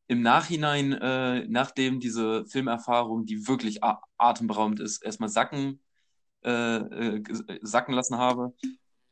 [0.09, 3.81] im Nachhinein, äh, nachdem diese Filmerfahrung, die wirklich
[4.19, 5.81] atemberaubend ist, erstmal sacken,
[6.45, 7.23] äh, äh
[7.63, 8.55] sacken lassen habe,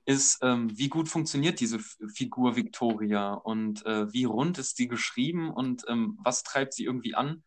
[0.06, 5.50] ist, ähm, wie gut funktioniert diese Figur Victoria und äh, wie rund ist sie geschrieben
[5.50, 7.44] und ähm, was treibt sie irgendwie an.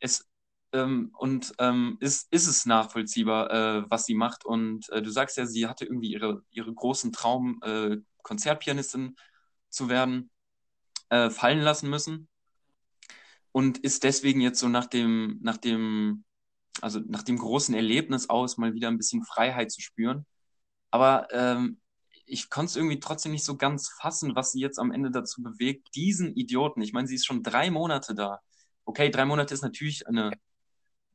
[0.00, 0.28] Es,
[0.72, 4.44] ähm, und ähm, ist, ist es nachvollziehbar, äh, was sie macht.
[4.44, 9.16] Und äh, du sagst ja, sie hatte irgendwie ihre, ihre großen Traum, äh, Konzertpianistin
[9.68, 10.30] zu werden,
[11.10, 12.28] äh, fallen lassen müssen.
[13.52, 16.24] Und ist deswegen jetzt so nach dem, nach dem,
[16.80, 20.26] also nach dem großen Erlebnis aus, mal wieder ein bisschen Freiheit zu spüren.
[20.90, 21.80] Aber ähm,
[22.26, 25.42] ich konnte es irgendwie trotzdem nicht so ganz fassen, was sie jetzt am Ende dazu
[25.42, 28.40] bewegt, diesen Idioten, ich meine, sie ist schon drei Monate da.
[28.84, 30.32] Okay, drei Monate ist natürlich eine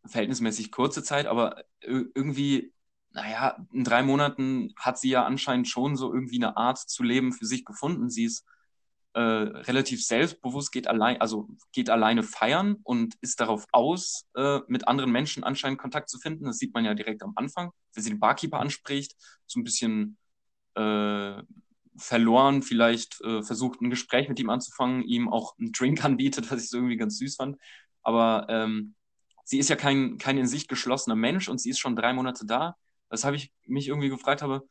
[0.08, 2.74] verhältnismäßig kurze Zeit, aber irgendwie,
[3.12, 7.34] naja, in drei Monaten hat sie ja anscheinend schon so irgendwie eine Art zu leben
[7.34, 8.10] für sich gefunden.
[8.10, 8.46] Sie ist
[9.14, 14.88] äh, relativ selbstbewusst, geht allein, also geht alleine feiern und ist darauf aus, äh, mit
[14.88, 16.46] anderen Menschen anscheinend Kontakt zu finden.
[16.46, 19.16] Das sieht man ja direkt am Anfang, wenn sie den Barkeeper anspricht,
[19.48, 20.18] so ein bisschen
[20.76, 21.42] äh,
[21.98, 26.64] verloren, vielleicht äh, versucht, ein Gespräch mit ihm anzufangen, ihm auch einen Drink anbietet, was
[26.64, 27.58] ich so irgendwie ganz süß fand.
[28.04, 28.94] Aber ähm,
[29.48, 32.46] sie ist ja kein, kein in sich geschlossener Mensch und sie ist schon drei Monate
[32.46, 32.76] da.
[33.10, 34.68] Weshalb ich mich irgendwie gefragt habe,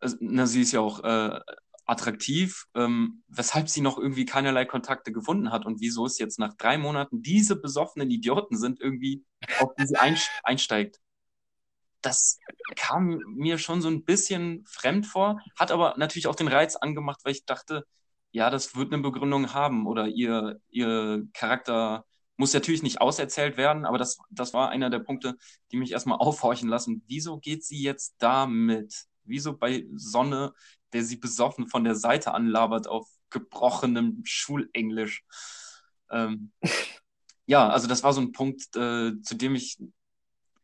[0.00, 1.38] also, na, sie ist ja auch äh,
[1.84, 6.54] attraktiv, ähm, weshalb sie noch irgendwie keinerlei Kontakte gefunden hat und wieso es jetzt nach
[6.54, 9.22] drei Monaten diese besoffenen Idioten sind, irgendwie
[9.60, 9.96] auf die sie
[10.42, 10.98] einsteigt.
[12.00, 12.38] Das
[12.74, 17.20] kam mir schon so ein bisschen fremd vor, hat aber natürlich auch den Reiz angemacht,
[17.24, 17.84] weil ich dachte,
[18.30, 22.06] ja, das wird eine Begründung haben oder ihr, ihr Charakter
[22.36, 25.36] muss natürlich nicht auserzählt werden, aber das, das war einer der Punkte,
[25.70, 27.02] die mich erstmal aufhorchen lassen.
[27.06, 29.06] Wieso geht sie jetzt damit?
[29.24, 30.52] Wieso bei Sonne,
[30.92, 35.24] der sie besoffen von der Seite anlabert auf gebrochenem Schulenglisch?
[36.10, 36.52] Ähm,
[37.46, 39.78] ja, also das war so ein Punkt, äh, zu dem ich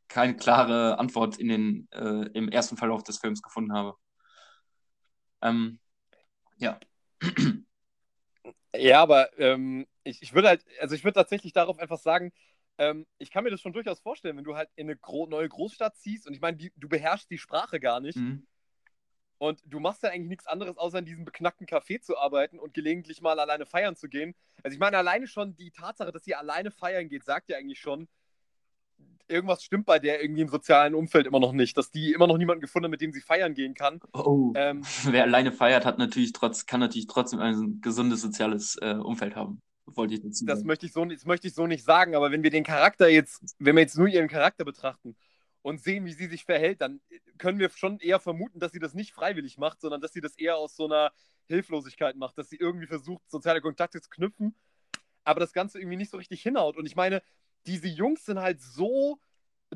[0.09, 3.95] keine klare Antwort in den, äh, im ersten Verlauf des Films gefunden habe.
[5.41, 5.81] Ähm,
[6.59, 6.79] ja.
[8.75, 12.33] Ja, aber ähm, ich, ich würde halt, also ich würde tatsächlich darauf einfach sagen,
[12.79, 15.49] ähm, ich kann mir das schon durchaus vorstellen, wenn du halt in eine gro neue
[15.49, 18.17] Großstadt ziehst und ich meine, du beherrschst die Sprache gar nicht.
[18.17, 18.47] Mhm.
[19.39, 22.75] Und du machst ja eigentlich nichts anderes, außer in diesem beknackten Café zu arbeiten und
[22.75, 24.37] gelegentlich mal alleine feiern zu gehen.
[24.63, 27.81] Also ich meine, alleine schon die Tatsache, dass sie alleine feiern geht, sagt ja eigentlich
[27.81, 28.07] schon,
[29.27, 32.39] irgendwas stimmt bei der irgendwie im sozialen Umfeld immer noch nicht, dass die immer noch
[32.39, 33.99] niemanden gefunden hat, mit dem sie feiern gehen kann.
[34.13, 38.95] Oh, ähm, wer alleine feiert, hat natürlich trotz, kann natürlich trotzdem ein gesundes soziales äh,
[38.95, 39.61] Umfeld haben.
[39.87, 40.64] Wollte ich dazu das.
[40.64, 43.43] Möchte ich so, das möchte ich so nicht sagen, aber wenn wir den Charakter jetzt,
[43.59, 45.16] wenn wir jetzt nur ihren Charakter betrachten
[45.62, 47.01] und sehen, wie sie sich verhält, dann
[47.39, 50.37] können wir schon eher vermuten, dass sie das nicht freiwillig macht, sondern dass sie das
[50.37, 51.12] eher aus so einer
[51.47, 54.55] Hilflosigkeit macht, dass sie irgendwie versucht, soziale Kontakte zu knüpfen,
[55.24, 56.76] aber das Ganze irgendwie nicht so richtig hinhaut.
[56.76, 57.22] Und ich meine,
[57.66, 59.20] diese Jungs sind halt so,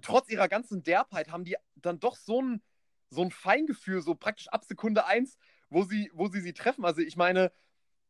[0.03, 2.63] trotz ihrer ganzen Derbheit, haben die dann doch so ein,
[3.11, 5.39] so ein Feingefühl, so praktisch ab Sekunde eins,
[5.71, 6.85] wo sie, wo sie sie treffen.
[6.85, 7.53] Also ich meine,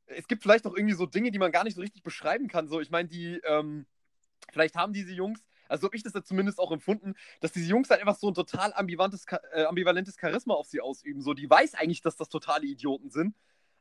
[0.07, 2.68] es gibt vielleicht auch irgendwie so Dinge, die man gar nicht so richtig beschreiben kann.
[2.68, 3.86] So, ich meine, die, ähm,
[4.52, 7.90] vielleicht haben diese Jungs, also habe ich das ja zumindest auch empfunden, dass diese Jungs
[7.90, 11.22] halt einfach so ein total ambivalentes, äh, ambivalentes Charisma auf sie ausüben.
[11.22, 13.34] So, die weiß eigentlich, dass das totale Idioten sind,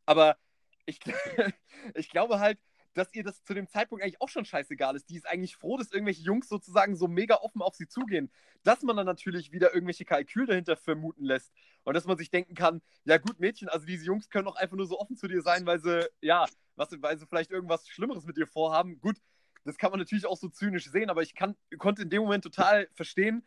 [0.06, 0.38] aber
[0.86, 1.00] ich,
[1.94, 2.60] ich glaube halt,
[2.96, 5.10] dass ihr das zu dem Zeitpunkt eigentlich auch schon scheißegal ist.
[5.10, 8.32] Die ist eigentlich froh, dass irgendwelche Jungs sozusagen so mega offen auf sie zugehen.
[8.64, 11.52] Dass man dann natürlich wieder irgendwelche Kalkül dahinter vermuten lässt.
[11.84, 14.78] Und dass man sich denken kann, ja gut, Mädchen, also diese Jungs können auch einfach
[14.78, 16.46] nur so offen zu dir sein, weil sie, ja,
[16.78, 19.02] was, weil sie vielleicht irgendwas Schlimmeres mit dir vorhaben.
[19.02, 19.18] Gut,
[19.66, 22.46] das kann man natürlich auch so zynisch sehen, aber ich kann, konnte in dem Moment
[22.46, 23.46] total verstehen,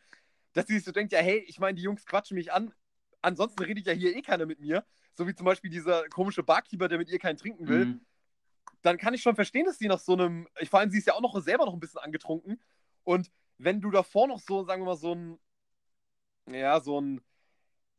[0.53, 2.75] dass sie sich so denkt, ja, hey, ich meine, die Jungs quatschen mich an,
[3.23, 4.85] ansonsten redet ja hier eh keiner mit mir.
[5.15, 7.87] So wie zum Beispiel dieser komische Barkeeper, der mit ihr keinen trinken will.
[7.87, 8.01] Mhm
[8.89, 11.07] dann kann ich schon verstehen, dass sie nach so einem, ich vor allem, sie ist
[11.07, 12.59] ja auch noch selber noch ein bisschen angetrunken.
[13.05, 15.39] Und wenn du davor noch so, sagen wir mal, so ein,
[16.51, 17.21] ja, so ein,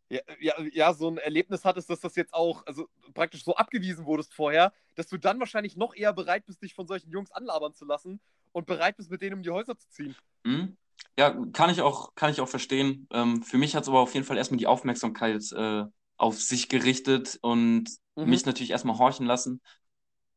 [0.10, 4.06] ja, ja, ja, so ein Erlebnis hattest, dass das jetzt auch, also praktisch so abgewiesen
[4.06, 7.76] wurdest vorher, dass du dann wahrscheinlich noch eher bereit bist, dich von solchen Jungs anlabern
[7.76, 8.20] zu lassen
[8.52, 10.16] und bereit bist, mit denen um die Häuser zu ziehen.
[10.44, 10.76] Mhm.
[11.18, 13.08] Ja, kann ich auch, kann ich auch verstehen.
[13.12, 15.86] Ähm, für mich hat es aber auf jeden Fall erstmal die Aufmerksamkeit äh,
[16.18, 18.30] auf sich gerichtet und mhm.
[18.30, 19.62] mich natürlich erstmal horchen lassen,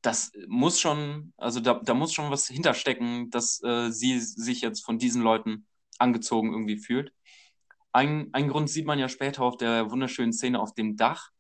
[0.02, 4.84] das muss schon, also da, da muss schon was hinterstecken, dass äh, sie sich jetzt
[4.84, 5.66] von diesen Leuten
[5.98, 7.12] angezogen irgendwie fühlt.
[7.92, 11.30] Ein, ein Grund sieht man ja später auf der wunderschönen Szene auf dem Dach,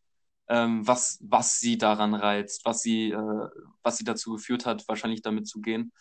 [0.48, 3.48] ähm, was, was sie daran reizt, was sie, äh,
[3.82, 5.92] was sie dazu geführt hat, wahrscheinlich damit zu gehen.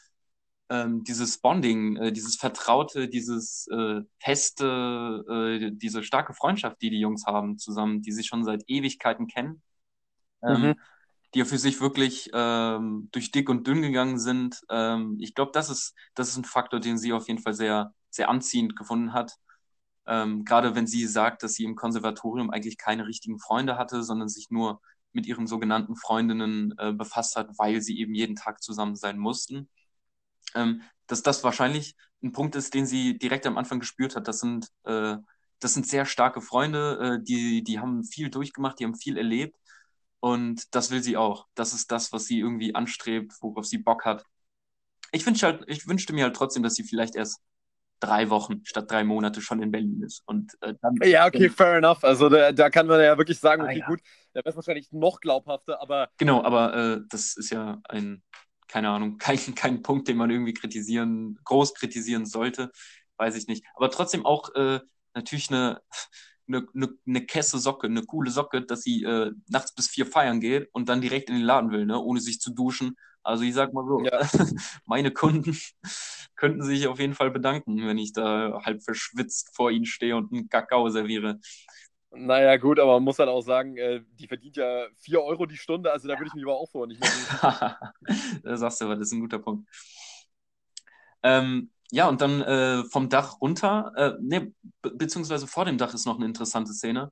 [0.69, 6.99] Ähm, dieses Bonding, äh, dieses Vertraute, dieses äh, feste, äh, diese starke Freundschaft, die die
[6.99, 9.63] Jungs haben zusammen, die sich schon seit Ewigkeiten kennen.
[10.43, 10.75] Ähm, mhm
[11.33, 14.61] die für sich wirklich ähm, durch dick und dünn gegangen sind.
[14.69, 17.93] Ähm, ich glaube, das ist, das ist ein Faktor, den sie auf jeden Fall sehr,
[18.09, 19.37] sehr anziehend gefunden hat.
[20.05, 24.27] Ähm, Gerade wenn sie sagt, dass sie im Konservatorium eigentlich keine richtigen Freunde hatte, sondern
[24.27, 24.81] sich nur
[25.13, 29.69] mit ihren sogenannten Freundinnen äh, befasst hat, weil sie eben jeden Tag zusammen sein mussten.
[30.55, 34.27] Ähm, dass das wahrscheinlich ein Punkt ist, den sie direkt am Anfang gespürt hat.
[34.27, 35.17] Das sind, äh,
[35.59, 39.55] das sind sehr starke Freunde, äh, die, die haben viel durchgemacht, die haben viel erlebt
[40.21, 41.47] und das will sie auch.
[41.55, 44.23] Das ist das, was sie irgendwie anstrebt, worauf sie Bock hat.
[45.11, 47.41] Ich, wünsch halt, ich wünschte mir halt trotzdem, dass sie vielleicht erst
[47.99, 50.21] drei Wochen statt drei Monate schon in Berlin ist.
[50.27, 52.03] Und, äh, dann, ja, okay, fair enough.
[52.03, 53.85] Also da, da kann man ja wirklich sagen, okay, ah, ja.
[53.87, 53.99] gut,
[54.33, 56.09] da wäre es wahrscheinlich noch glaubhafter, aber.
[56.17, 58.21] Genau, aber äh, das ist ja ein,
[58.67, 62.71] keine Ahnung, kein, kein Punkt, den man irgendwie kritisieren, groß kritisieren sollte.
[63.17, 63.65] Weiß ich nicht.
[63.73, 64.79] Aber trotzdem auch äh,
[65.15, 65.81] natürlich eine
[66.53, 70.39] eine, eine, eine Kesse Socke, eine coole Socke, dass sie äh, nachts bis vier feiern
[70.39, 72.97] geht und dann direkt in den Laden will, ne, ohne sich zu duschen.
[73.23, 74.21] Also ich sag mal so, ja.
[74.85, 75.57] meine Kunden
[76.35, 80.31] könnten sich auf jeden Fall bedanken, wenn ich da halb verschwitzt vor ihnen stehe und
[80.31, 81.39] einen Kakao serviere.
[82.13, 85.55] Naja, gut, aber man muss halt auch sagen, äh, die verdient ja 4 Euro die
[85.55, 87.79] Stunde, also da würde ich mich aber auch vorher nicht mehr
[88.43, 89.69] Da sagst du aber, das ist ein guter Punkt.
[91.23, 95.93] Ähm, ja, und dann äh, vom Dach runter, äh, ne, be beziehungsweise vor dem Dach
[95.93, 97.11] ist noch eine interessante Szene,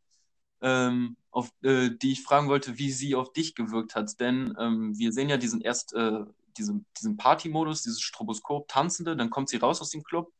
[0.62, 4.20] ähm, auf, äh, die ich fragen wollte, wie sie auf dich gewirkt hat.
[4.20, 6.22] Denn ähm, wir sehen ja diesen erst, äh,
[6.58, 10.32] diesen, diesen Party-Modus, dieses Stroboskop, Tanzende, dann kommt sie raus aus dem Club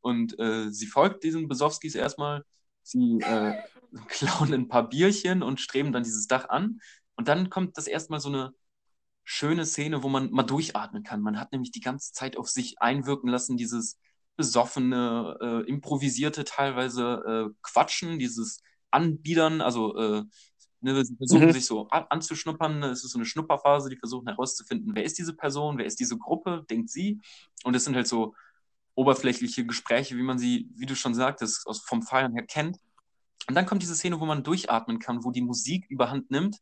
[0.00, 2.44] und äh, sie folgt diesen Besowskis erstmal.
[2.82, 3.54] Sie äh,
[4.08, 6.80] klauen ein paar Bierchen und streben dann dieses Dach an.
[7.16, 8.54] Und dann kommt das erstmal so eine
[9.30, 11.20] schöne Szene, wo man mal durchatmen kann.
[11.20, 13.98] Man hat nämlich die ganze Zeit auf sich einwirken lassen, dieses
[14.36, 20.22] besoffene, äh, improvisierte teilweise äh, Quatschen, dieses Anbiedern, also äh,
[20.80, 21.52] ne, sie versuchen mhm.
[21.52, 25.76] sich so anzuschnuppern, es ist so eine Schnupperphase, die versuchen herauszufinden, wer ist diese Person,
[25.76, 27.20] wer ist diese Gruppe, denkt sie.
[27.64, 28.34] Und es sind halt so
[28.94, 32.78] oberflächliche Gespräche, wie man sie, wie du schon sagtest, aus, vom Feiern her kennt.
[33.46, 36.56] Und dann kommt diese Szene, wo man durchatmen kann, wo die Musik überhand nimmt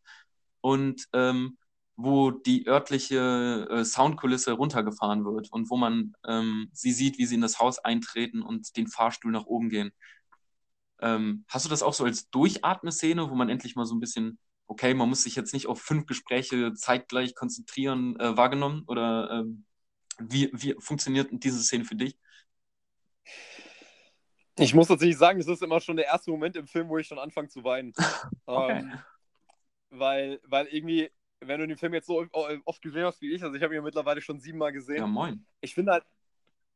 [0.63, 1.59] und ähm,
[1.97, 7.37] wo die örtliche äh, Soundkulisse runtergefahren wird und wo man ähm, sie sieht, wie sie
[7.37, 9.93] in das Haus eintreten und den Fahrstuhl nach oben gehen.
[11.01, 14.39] Ähm, hast du das auch so als Durchatme-Szene, wo man endlich mal so ein bisschen,
[14.67, 18.85] okay, man muss sich jetzt nicht auf fünf Gespräche zeitgleich konzentrieren, äh, wahrgenommen?
[18.87, 19.65] Oder ähm,
[20.19, 22.19] wie, wie funktioniert diese Szene für dich?
[24.59, 27.07] Ich muss tatsächlich sagen, das ist immer schon der erste Moment im Film, wo ich
[27.07, 27.93] schon anfange zu weinen.
[28.47, 28.81] okay.
[28.81, 28.99] ähm,
[29.91, 31.11] weil, weil irgendwie
[31.41, 32.27] wenn du den Film jetzt so
[32.65, 34.97] oft gesehen hast wie ich, also ich habe ihn mittlerweile schon siebenmal gesehen.
[34.97, 35.45] Ja, moin.
[35.61, 36.05] Ich finde halt.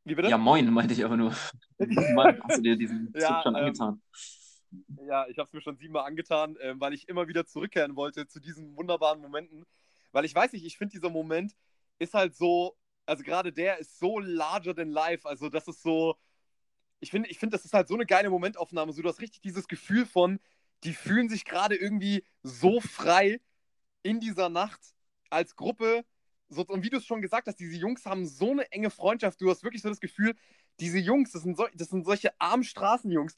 [0.05, 0.29] Wie bitte?
[0.29, 1.35] Ja, moin, meinte ich aber nur.
[1.79, 4.03] Mann, hast du dir diesen ja, schon ähm, angetan?
[5.07, 8.27] ja, ich habe es mir schon siebenmal angetan, äh, weil ich immer wieder zurückkehren wollte
[8.27, 9.65] zu diesen wunderbaren Momenten.
[10.13, 11.55] Weil ich weiß nicht, ich finde, dieser Moment
[11.99, 15.29] ist halt so, also gerade der ist so larger than life.
[15.29, 16.17] Also, das ist so,
[17.01, 18.93] ich finde, ich find, das ist halt so eine geile Momentaufnahme.
[18.93, 20.41] So, du hast richtig dieses Gefühl von,
[20.85, 23.41] die fühlen sich gerade irgendwie so frei
[24.03, 24.81] in dieser Nacht
[25.31, 26.05] als Gruppe.
[26.49, 29.41] So, und wie du es schon gesagt hast, diese Jungs haben so eine enge Freundschaft.
[29.41, 30.35] Du hast wirklich so das Gefühl,
[30.81, 33.37] diese Jungs, das sind, so, das sind solche armen Straßenjungs,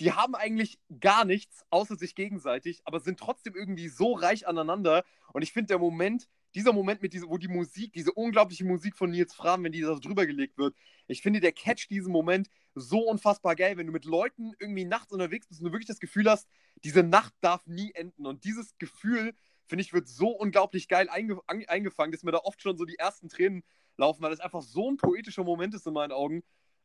[0.00, 5.04] die haben eigentlich gar nichts außer sich gegenseitig, aber sind trotzdem irgendwie so reich aneinander.
[5.32, 8.96] Und ich finde, der Moment, dieser Moment, mit dieser, wo die Musik, diese unglaubliche Musik
[8.96, 10.74] von Nils Fram, wenn die da drüber gelegt wird,
[11.06, 15.12] ich finde, der catcht diesen Moment so unfassbar geil, wenn du mit Leuten irgendwie nachts
[15.12, 16.48] unterwegs bist und du wirklich das Gefühl hast,
[16.84, 18.26] diese Nacht darf nie enden.
[18.26, 19.34] Und dieses Gefühl,
[19.66, 22.98] finde ich, wird so unglaublich geil einge eingefangen, dass mir da oft schon so die
[22.98, 23.62] ersten Tränen
[23.96, 26.42] laufen, weil das einfach so ein poetischer Moment ist in meinen Augen.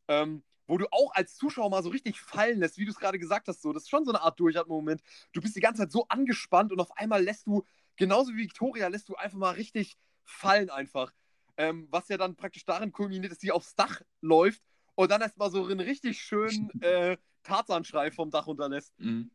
[0.08, 3.18] Ähm, wo du auch als Zuschauer mal so richtig fallen lässt, wie du es gerade
[3.18, 3.62] gesagt hast.
[3.62, 3.72] So.
[3.72, 5.02] Das ist schon so eine Art Durchatmen-Moment.
[5.32, 7.64] Du bist die ganze Zeit so angespannt und auf einmal lässt du,
[7.96, 11.12] genauso wie Victoria, lässt du einfach mal richtig fallen einfach.
[11.56, 14.62] Ähm, was ja dann praktisch darin kulminiert, dass sie aufs Dach läuft
[14.94, 18.92] und dann erstmal so einen richtig schönen äh, Tarzanschrei vom Dach unterlässt.
[19.00, 19.30] Mhm.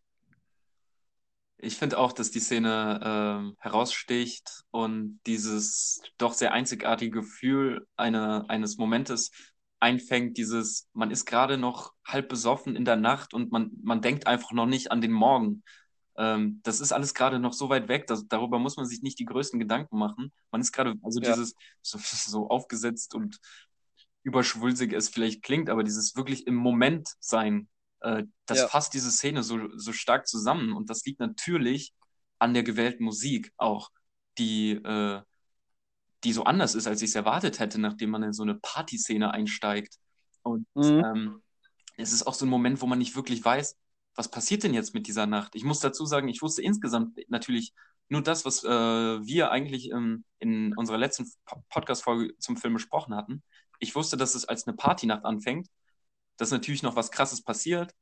[1.64, 8.50] Ich finde auch, dass die Szene äh, heraussticht und dieses doch sehr einzigartige Gefühl eine,
[8.50, 9.32] eines Momentes
[9.80, 14.28] einfängt, dieses, man ist gerade noch halb besoffen in der Nacht und man, man denkt
[14.28, 15.64] einfach noch nicht an den Morgen.
[16.18, 19.20] Ähm, das ist alles gerade noch so weit weg, dass, darüber muss man sich nicht
[19.20, 20.32] die größten Gedanken machen.
[20.52, 21.32] Man ist gerade, also ja.
[21.32, 23.40] dieses so, so aufgesetzt und
[24.24, 27.68] überschwulsig es vielleicht klingt, aber dieses wirklich im Moment sein,
[28.04, 28.68] äh, das ja.
[28.68, 30.74] fasst diese Szene so, so stark zusammen.
[30.74, 31.94] Und das liegt natürlich
[32.40, 33.90] an der gewählten Musik auch,
[34.38, 35.22] die, äh,
[36.24, 39.32] die so anders ist, als ich es erwartet hätte, nachdem man in so eine Partyszene
[39.32, 39.98] einsteigt.
[40.44, 41.04] Und mhm.
[41.06, 41.42] ähm,
[41.98, 43.78] es ist auch so ein Moment, wo man nicht wirklich weiß,
[44.16, 45.56] was passiert denn jetzt mit dieser Nacht?
[45.56, 47.74] Ich muss dazu sagen, ich wusste insgesamt natürlich
[48.10, 51.32] nur das, was äh, wir eigentlich ähm, in unserer letzten
[51.70, 53.44] Podcast-Folge zum Film besprochen hatten.
[53.80, 55.68] Ich wusste, dass es als eine Partynacht anfängt,
[56.44, 57.94] dass natürlich noch was Krasses passiert.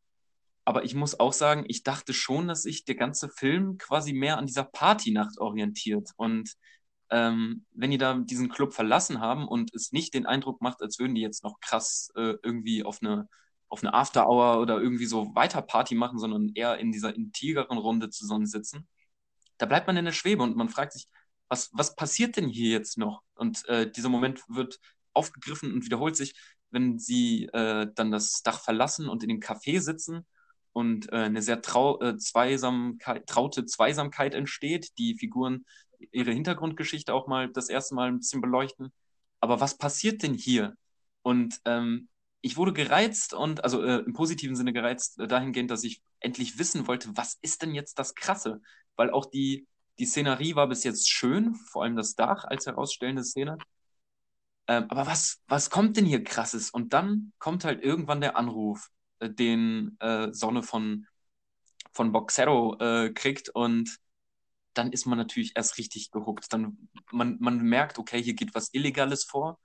[0.65, 4.37] Aber ich muss auch sagen, ich dachte schon, dass sich der ganze Film quasi mehr
[4.39, 6.09] an dieser Partynacht orientiert.
[6.17, 6.53] Und
[7.11, 10.97] ähm, wenn die da diesen Club verlassen haben und es nicht den Eindruck macht, als
[10.97, 13.29] würden die jetzt noch krass äh, irgendwie auf eine,
[13.69, 18.09] auf eine After-Hour oder irgendwie so weiter Party machen, sondern eher in dieser intigeren Runde
[18.09, 18.87] zusammensitzen,
[19.59, 21.07] da bleibt man in der Schwebe und man fragt sich,
[21.47, 23.21] was, was passiert denn hier jetzt noch?
[23.35, 24.79] Und äh, dieser Moment wird
[25.13, 26.33] aufgegriffen und wiederholt sich,
[26.71, 30.25] wenn sie äh, dann das Dach verlassen und in dem Café sitzen
[30.73, 34.97] und äh, eine sehr trau äh, Zweisamkeit, traute Zweisamkeit entsteht.
[34.97, 35.65] Die Figuren
[36.11, 38.91] ihre Hintergrundgeschichte auch mal das erste Mal ein bisschen beleuchten.
[39.39, 40.75] Aber was passiert denn hier?
[41.21, 42.09] Und ähm,
[42.41, 46.57] ich wurde gereizt und, also äh, im positiven Sinne gereizt, äh, dahingehend, dass ich endlich
[46.57, 48.61] wissen wollte, was ist denn jetzt das Krasse?
[48.95, 49.67] Weil auch die,
[49.99, 53.57] die Szenerie war bis jetzt schön, vor allem das Dach als herausstellende Szene.
[54.67, 56.69] Ähm, aber was, was kommt denn hier krasses?
[56.69, 58.89] Und dann kommt halt irgendwann der Anruf,
[59.19, 61.07] äh, den äh, Sonne von,
[61.93, 63.97] von Boxero äh, kriegt und
[64.73, 66.51] dann ist man natürlich erst richtig gehuckt.
[66.53, 69.59] Dann man, man merkt, okay, hier geht was Illegales vor.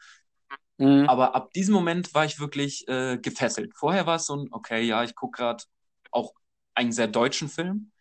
[0.79, 1.09] Mhm.
[1.09, 3.73] Aber ab diesem Moment war ich wirklich äh, gefesselt.
[3.77, 5.65] Vorher war es so ein, okay, ja, ich gucke gerade
[6.11, 6.35] auch
[6.75, 7.93] einen sehr deutschen Film,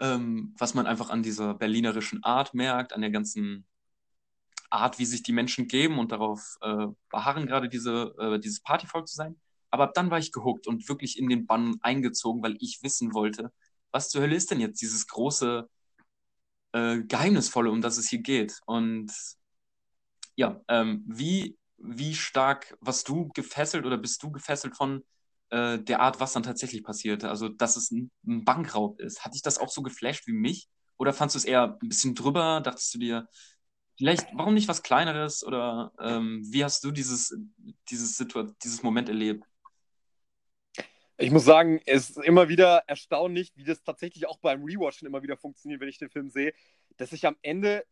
[0.00, 3.66] ähm, was man einfach an dieser berlinerischen Art merkt, an der ganzen
[4.70, 9.08] Art, wie sich die Menschen geben und darauf äh, beharren, gerade diese, äh, dieses Partyvolk
[9.08, 9.36] zu sein.
[9.70, 13.12] Aber ab dann war ich gehuckt und wirklich in den Bann eingezogen, weil ich wissen
[13.14, 13.52] wollte,
[13.90, 15.68] was zur Hölle ist denn jetzt dieses große
[16.72, 18.60] äh, Geheimnisvolle, um das es hier geht.
[18.66, 19.12] Und
[20.36, 25.04] ja, ähm, wie, wie stark warst du gefesselt oder bist du gefesselt von
[25.50, 27.28] äh, der Art, was dann tatsächlich passierte?
[27.28, 29.24] Also, dass es ein, ein Bankraub ist.
[29.24, 30.68] Hat dich das auch so geflasht wie mich?
[30.96, 32.60] Oder fandest du es eher ein bisschen drüber?
[32.60, 33.28] Dachtest du dir,
[33.96, 35.44] vielleicht, warum nicht was Kleineres?
[35.44, 37.36] Oder ähm, wie hast du dieses,
[37.90, 38.24] dieses,
[38.62, 39.44] dieses Moment erlebt?
[41.16, 45.22] Ich muss sagen, es ist immer wieder erstaunlich, wie das tatsächlich auch beim Rewatchen immer
[45.22, 46.52] wieder funktioniert, wenn ich den Film sehe,
[46.96, 47.84] dass ich am Ende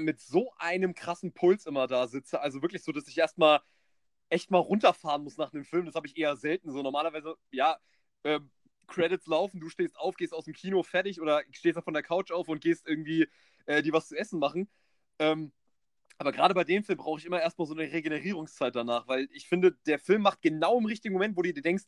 [0.00, 2.40] mit so einem krassen Puls immer da sitze.
[2.40, 3.60] Also wirklich so, dass ich erstmal
[4.30, 5.84] echt mal runterfahren muss nach dem Film.
[5.86, 6.72] Das habe ich eher selten.
[6.72, 7.78] So normalerweise, ja,
[8.22, 8.40] äh,
[8.86, 12.02] Credits laufen, du stehst auf, gehst aus dem Kino fertig oder stehst da von der
[12.02, 13.28] Couch auf und gehst irgendwie
[13.66, 14.68] äh, dir was zu essen machen.
[15.22, 15.52] Ähm,
[16.18, 19.48] aber gerade bei dem Film brauche ich immer erstmal so eine Regenerierungszeit danach, weil ich
[19.48, 21.84] finde, der Film macht genau im richtigen Moment, wo du dir denkst,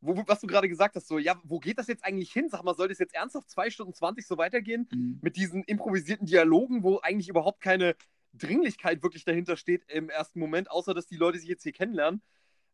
[0.00, 2.48] wo, was du gerade gesagt hast, so, ja, wo geht das jetzt eigentlich hin?
[2.48, 4.88] Sag mal, soll das jetzt ernsthaft 2 Stunden 20 so weitergehen?
[4.92, 5.18] Mhm.
[5.22, 7.96] Mit diesen improvisierten Dialogen, wo eigentlich überhaupt keine
[8.34, 12.22] Dringlichkeit wirklich dahinter steht im ersten Moment, außer dass die Leute sich jetzt hier kennenlernen.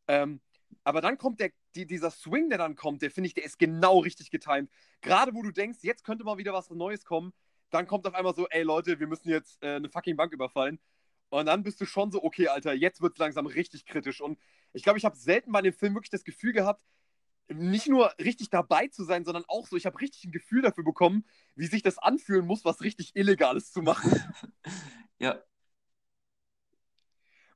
[0.08, 0.40] Ähm,
[0.84, 3.58] aber dann kommt der, die, dieser Swing, der dann kommt, der finde ich, der ist
[3.58, 4.70] genau richtig getimt.
[5.00, 7.32] Gerade wo du denkst, jetzt könnte mal wieder was Neues kommen,
[7.72, 10.78] dann kommt auf einmal so, ey Leute, wir müssen jetzt äh, eine fucking Bank überfallen.
[11.30, 14.20] Und dann bist du schon so, okay, Alter, jetzt wird es langsam richtig kritisch.
[14.20, 14.38] Und
[14.74, 16.84] ich glaube, ich habe selten bei dem Film wirklich das Gefühl gehabt,
[17.48, 20.84] nicht nur richtig dabei zu sein, sondern auch so, ich habe richtig ein Gefühl dafür
[20.84, 24.12] bekommen, wie sich das anfühlen muss, was richtig Illegales zu machen.
[25.18, 25.42] ja.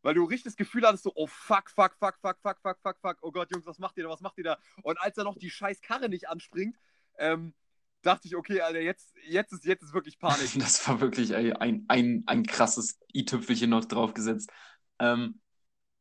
[0.03, 2.97] Weil du richtig das Gefühl hattest, so, oh fuck, fuck, fuck, fuck, fuck, fuck, fuck,
[3.01, 4.59] fuck, oh Gott, Jungs, was macht ihr da, was macht ihr da?
[4.83, 6.79] Und als er noch die scheiß Karre nicht anspringt,
[7.19, 7.55] ähm,
[8.03, 10.49] dachte ich, okay, Alter, jetzt, jetzt, ist, jetzt ist wirklich Panik.
[10.59, 14.51] Das war wirklich ey, ein, ein, ein krasses i-Tüpfelchen noch draufgesetzt.
[14.99, 15.41] Ähm,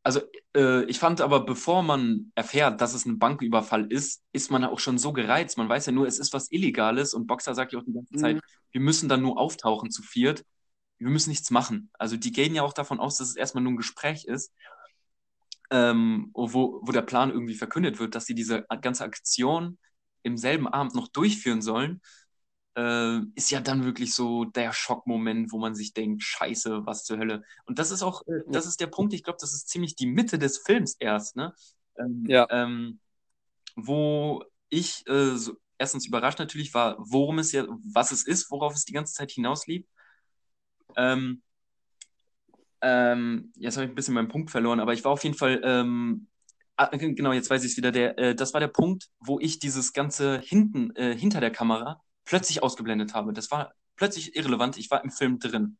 [0.04, 0.22] also
[0.56, 4.80] äh, ich fand aber, bevor man erfährt, dass es ein Banküberfall ist, ist man auch
[4.80, 5.58] schon so gereizt.
[5.58, 8.14] Man weiß ja nur, es ist was Illegales und Boxer sagt ja auch die ganze
[8.16, 8.41] Zeit, mhm.
[8.72, 10.46] wir müssen dann nur auftauchen zu viert.
[11.00, 11.89] Wir müssen nichts machen.
[11.93, 14.54] Also die gehen ja auch davon aus, dass es erstmal nur ein Gespräch ist,
[15.72, 19.80] ähm, wo, wo der Plan irgendwie verkündet wird, dass sie diese ganze Aktion
[20.26, 22.01] im selben Abend noch durchführen sollen,
[22.76, 27.19] äh, ist ja dann wirklich so der Schockmoment, wo man sich denkt, scheiße, was zur
[27.19, 27.43] Hölle.
[27.65, 30.07] Und das ist auch, äh, das ist der Punkt, ich glaube, das ist ziemlich die
[30.07, 31.53] Mitte des Films erst, ne?
[31.97, 32.47] Ähm, ja.
[32.49, 32.99] Ähm,
[33.76, 38.73] wo ich äh, so, erstens überrascht natürlich war, worum es ja, was es ist, worauf
[38.73, 39.86] es die ganze Zeit hinauslief.
[40.95, 41.43] Ähm,
[42.82, 45.61] ähm, jetzt habe ich ein bisschen meinen Punkt verloren, aber ich war auf jeden Fall
[45.63, 46.28] ähm,
[46.91, 47.91] genau, jetzt weiß ich es wieder.
[47.91, 52.01] Der, äh, das war der Punkt, wo ich dieses ganze hinten, äh, hinter der Kamera
[52.26, 53.34] plötzlich ausgeblendet habe.
[53.34, 54.78] Das war plötzlich irrelevant.
[54.78, 55.78] Ich war im Film drin.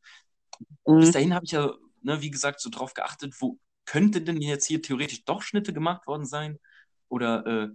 [0.86, 1.00] Mhm.
[1.00, 1.72] Bis dahin habe ich ja,
[2.02, 6.06] ne, wie gesagt, so drauf geachtet, wo könnte denn jetzt hier theoretisch doch Schnitte gemacht
[6.06, 6.58] worden sein?
[7.08, 7.68] Oder äh,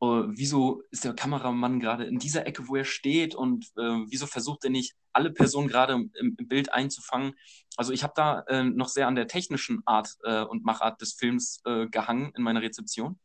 [0.00, 4.26] uh, wieso ist der Kameramann gerade in dieser Ecke, wo er steht und uh, wieso
[4.26, 7.34] versucht er nicht, alle Personen gerade im, im Bild einzufangen?
[7.76, 10.16] Also ich habe da uh, noch sehr an der technischen Art
[10.50, 13.18] und Machart des Films gehangen in meiner Rezeption.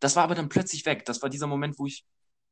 [0.00, 1.04] Das war aber dann plötzlich weg.
[1.04, 2.04] Das war dieser Moment, wo ich,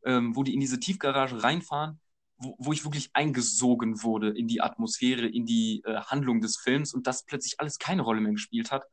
[0.05, 2.01] ähm, wo die in diese Tiefgarage reinfahren,
[2.37, 7.07] wo, wo, ich wirklich eingesogen wurde in die Atmosphäre, in die Handlung des Films und
[7.07, 8.85] das plötzlich alles keine Rolle mehr gespielt hat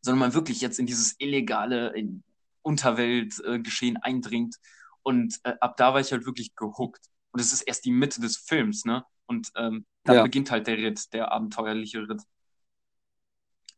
[0.00, 2.22] sondern man wirklich jetzt in dieses illegale, in
[2.68, 4.56] Unterweltgeschehen äh, eindringt.
[5.02, 7.06] Und äh, ab da war ich halt wirklich gehuckt.
[7.30, 9.04] Und es ist erst die Mitte des Films, ne?
[9.26, 10.22] Und ähm, dann ja.
[10.22, 12.22] beginnt halt der Ritt, der abenteuerliche Ritt.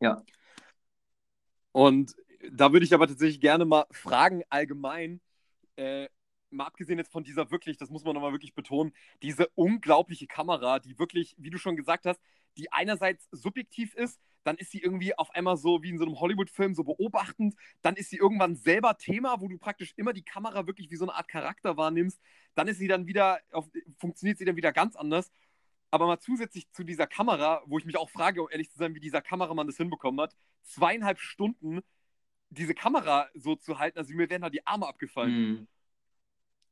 [0.00, 0.22] Ja.
[1.72, 2.14] Und
[2.50, 5.20] da würde ich aber tatsächlich gerne mal fragen, allgemein,
[5.76, 6.08] äh,
[6.50, 10.78] mal abgesehen jetzt von dieser wirklich, das muss man nochmal wirklich betonen, diese unglaubliche Kamera,
[10.78, 12.20] die wirklich, wie du schon gesagt hast,
[12.56, 16.18] die einerseits subjektiv ist, dann ist sie irgendwie auf einmal so wie in so einem
[16.18, 20.66] Hollywood-Film so beobachtend, dann ist sie irgendwann selber Thema, wo du praktisch immer die Kamera
[20.66, 22.20] wirklich wie so eine Art Charakter wahrnimmst,
[22.54, 23.68] dann ist sie dann wieder, auf,
[23.98, 25.30] funktioniert sie dann wieder ganz anders.
[25.90, 28.94] Aber mal zusätzlich zu dieser Kamera, wo ich mich auch frage, um ehrlich zu sein,
[28.94, 31.80] wie dieser Kameramann das hinbekommen hat, zweieinhalb Stunden
[32.50, 35.32] diese Kamera so zu halten, also mir wären da die Arme abgefallen.
[35.32, 35.68] Mhm.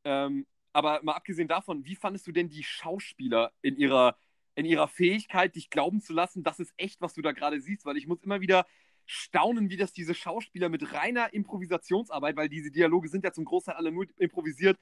[0.05, 4.17] Ähm, aber mal abgesehen davon, wie fandest du denn die Schauspieler in ihrer
[4.59, 7.85] in ihrer Fähigkeit, dich glauben zu lassen, das ist echt, was du da gerade siehst,
[7.85, 8.67] weil ich muss immer wieder
[9.07, 13.77] staunen, wie das diese Schauspieler mit reiner Improvisationsarbeit, weil diese Dialoge sind ja zum Großteil
[13.77, 14.77] alle nur improvisiert,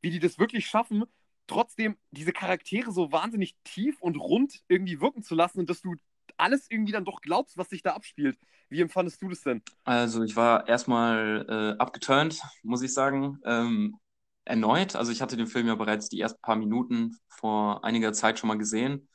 [0.00, 1.04] wie die das wirklich schaffen,
[1.46, 5.94] trotzdem diese Charaktere so wahnsinnig tief und rund irgendwie wirken zu lassen und dass du
[6.36, 8.36] alles irgendwie dann doch glaubst, was sich da abspielt.
[8.70, 9.62] Wie empfandest du das denn?
[9.84, 13.38] Also ich war erstmal äh, abgeturnt, muss ich sagen.
[13.44, 14.00] Ähm,
[14.44, 14.96] erneut.
[14.96, 18.48] Also ich hatte den Film ja bereits die ersten paar Minuten vor einiger Zeit schon
[18.48, 19.08] mal gesehen.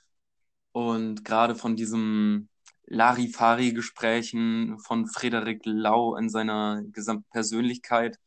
[0.77, 2.49] Und gerade von diesem
[2.85, 8.19] Larifari-Gesprächen von Frederik Lau in seiner gesamten Persönlichkeit.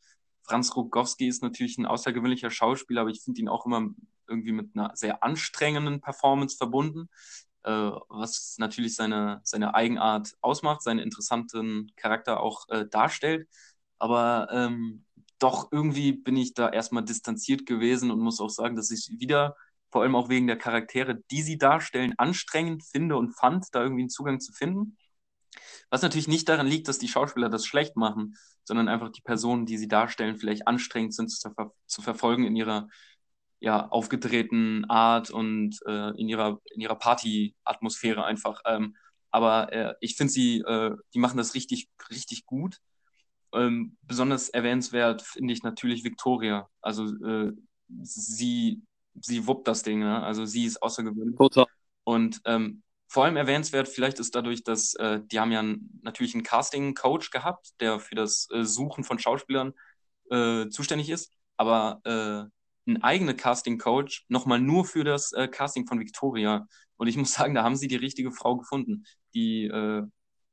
[0.43, 3.91] Franz Rogowski ist natürlich ein außergewöhnlicher Schauspieler, aber ich finde ihn auch immer
[4.27, 7.07] irgendwie mit einer sehr anstrengenden Performance verbunden,
[7.63, 13.47] äh, was natürlich seine, seine Eigenart ausmacht, seinen interessanten Charakter auch äh, darstellt.
[13.97, 15.05] Aber ähm,
[15.39, 19.55] doch irgendwie bin ich da erstmal distanziert gewesen und muss auch sagen, dass ich wieder,
[19.91, 24.03] vor allem auch wegen der Charaktere, die sie darstellen, anstrengend finde und fand, da irgendwie
[24.03, 24.97] einen Zugang zu finden.
[25.89, 29.65] Was natürlich nicht daran liegt, dass die Schauspieler das schlecht machen, sondern einfach die Personen,
[29.65, 32.87] die sie darstellen, vielleicht anstrengend sind zu, ver zu verfolgen in ihrer
[33.59, 38.61] ja, aufgedrehten Art und äh, in ihrer, in ihrer Party-Atmosphäre einfach.
[38.65, 38.95] Ähm,
[39.29, 42.77] aber äh, ich finde sie, äh, die machen das richtig, richtig gut.
[43.53, 46.69] Ähm, besonders erwähnenswert finde ich natürlich Victoria.
[46.81, 47.51] Also äh,
[48.01, 48.81] sie,
[49.19, 50.21] sie wuppt das Ding, ne?
[50.23, 51.37] also sie ist außergewöhnlich.
[51.37, 51.65] Total.
[52.03, 55.63] Und ähm, vor allem erwähnenswert vielleicht ist dadurch, dass äh, die haben ja
[56.01, 59.73] natürlich einen Casting-Coach gehabt, der für das äh, Suchen von Schauspielern
[60.29, 65.99] äh, zuständig ist, aber äh, ein eigener Casting-Coach nochmal nur für das äh, Casting von
[65.99, 66.67] Victoria.
[66.95, 69.03] Und ich muss sagen, da haben sie die richtige Frau gefunden.
[69.33, 70.03] Die äh,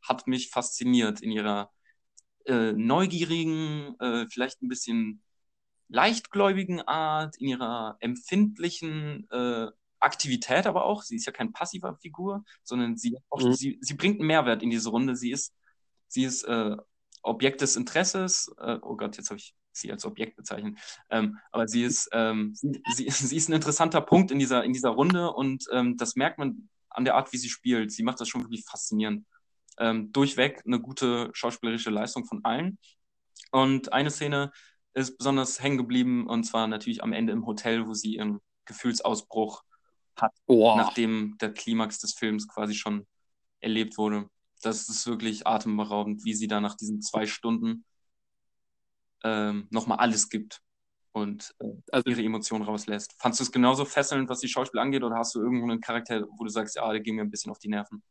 [0.03, 1.71] hat mich fasziniert in ihrer
[2.51, 3.95] neugierigen,
[4.31, 5.23] vielleicht ein bisschen
[5.89, 9.69] leichtgläubigen Art, in ihrer empfindlichen äh,
[10.01, 11.03] Aktivität aber auch.
[11.03, 13.53] Sie ist ja kein passiver Figur, sondern sie, auch, mhm.
[13.55, 15.17] sie, sie bringt einen Mehrwert in diese Runde.
[15.17, 15.55] Sie ist,
[16.07, 16.77] sie ist äh,
[17.23, 18.53] Objekt des Interesses.
[18.59, 20.79] Äh, oh Gott, jetzt habe ich sie als Objekt bezeichnet.
[21.11, 22.81] Ähm, aber sie ist, ähm, sie,
[23.11, 26.69] sie, ist ein interessanter Punkt in dieser, in dieser Runde und ähm, das merkt man
[26.91, 27.93] an der Art, wie sie spielt.
[27.93, 29.27] Sie macht das schon wirklich faszinierend.
[29.79, 32.79] Ähm, durchweg eine gute schauspielerische Leistung von allen.
[33.53, 34.51] Und eine Szene
[34.95, 39.63] ist besonders hängen geblieben und zwar natürlich am Ende im Hotel, wo sie ihren Gefühlsausbruch
[40.17, 40.75] hat, oh.
[40.77, 43.07] nachdem der Klimax des Films quasi schon
[43.61, 44.29] erlebt wurde.
[44.63, 47.85] Das ist wirklich atemberaubend, wie sie da nach diesen zwei Stunden
[49.23, 50.61] ähm, nochmal alles gibt
[51.13, 53.15] und äh, also, ihre Emotionen rauslässt.
[53.19, 56.45] Fandest du es genauso fesselnd, was die Schauspiel angeht, oder hast du irgendeinen Charakter, wo
[56.45, 58.03] du sagst, ja, der ging mir ein bisschen auf die Nerven?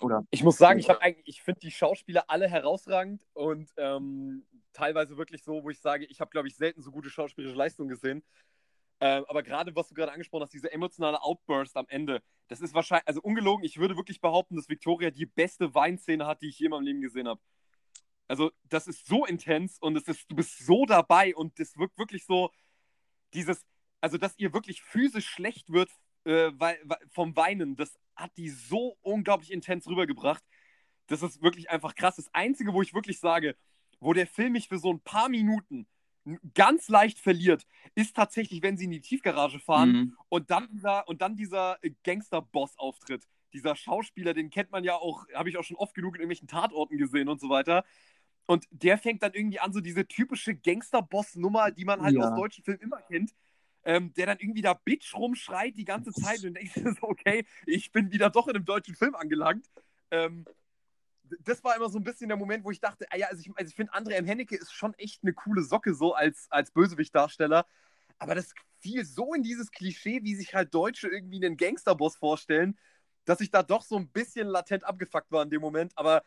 [0.00, 0.24] Oder?
[0.30, 0.88] Ich muss sagen, ich,
[1.24, 6.20] ich finde die Schauspieler alle herausragend und ähm, teilweise wirklich so, wo ich sage, ich
[6.20, 8.22] habe, glaube ich, selten so gute schauspielerische Leistungen gesehen.
[9.00, 12.74] Ähm, aber gerade, was du gerade angesprochen hast, diese emotionale Outburst am Ende, das ist
[12.74, 16.58] wahrscheinlich, also ungelogen, ich würde wirklich behaupten, dass Victoria die beste Weinszene hat, die ich
[16.58, 17.40] je in meinem Leben gesehen habe.
[18.26, 21.96] Also, das ist so intens und es ist, du bist so dabei und es wirkt
[21.98, 22.50] wirklich so,
[23.34, 23.64] dieses,
[24.00, 25.90] also, dass ihr wirklich physisch schlecht wird
[26.28, 26.78] äh, weil,
[27.10, 30.44] vom Weinen, das hat die so unglaublich intens rübergebracht.
[31.06, 32.16] Das ist wirklich einfach krass.
[32.16, 33.56] Das Einzige, wo ich wirklich sage,
[34.00, 35.86] wo der Film mich für so ein paar Minuten
[36.54, 40.16] ganz leicht verliert, ist tatsächlich, wenn sie in die Tiefgarage fahren mhm.
[40.28, 43.26] und dann dieser, und dann dieser Gangster-Boss auftritt.
[43.54, 46.48] Dieser Schauspieler, den kennt man ja auch, habe ich auch schon oft genug in irgendwelchen
[46.48, 47.84] Tatorten gesehen und so weiter.
[48.46, 52.28] Und der fängt dann irgendwie an, so diese typische Gangster-Boss-Nummer, die man halt ja.
[52.28, 53.34] aus deutschen Filmen immer kennt.
[53.84, 57.90] Ähm, der dann irgendwie da Bitch rumschreit die ganze Zeit und denkst so, okay, ich
[57.90, 59.66] bin wieder doch in einem deutschen Film angelangt.
[60.10, 60.44] Ähm,
[61.40, 63.50] das war immer so ein bisschen der Moment, wo ich dachte, ah ja, also ich,
[63.56, 64.26] also ich finde, André M.
[64.26, 67.66] Hennecke ist schon echt eine coole Socke, so als, als Bösewicht-Darsteller.
[68.18, 72.78] Aber das fiel so in dieses Klischee, wie sich halt Deutsche irgendwie einen Gangsterboss vorstellen,
[73.24, 75.92] dass ich da doch so ein bisschen latent abgefuckt war in dem Moment.
[75.96, 76.22] Aber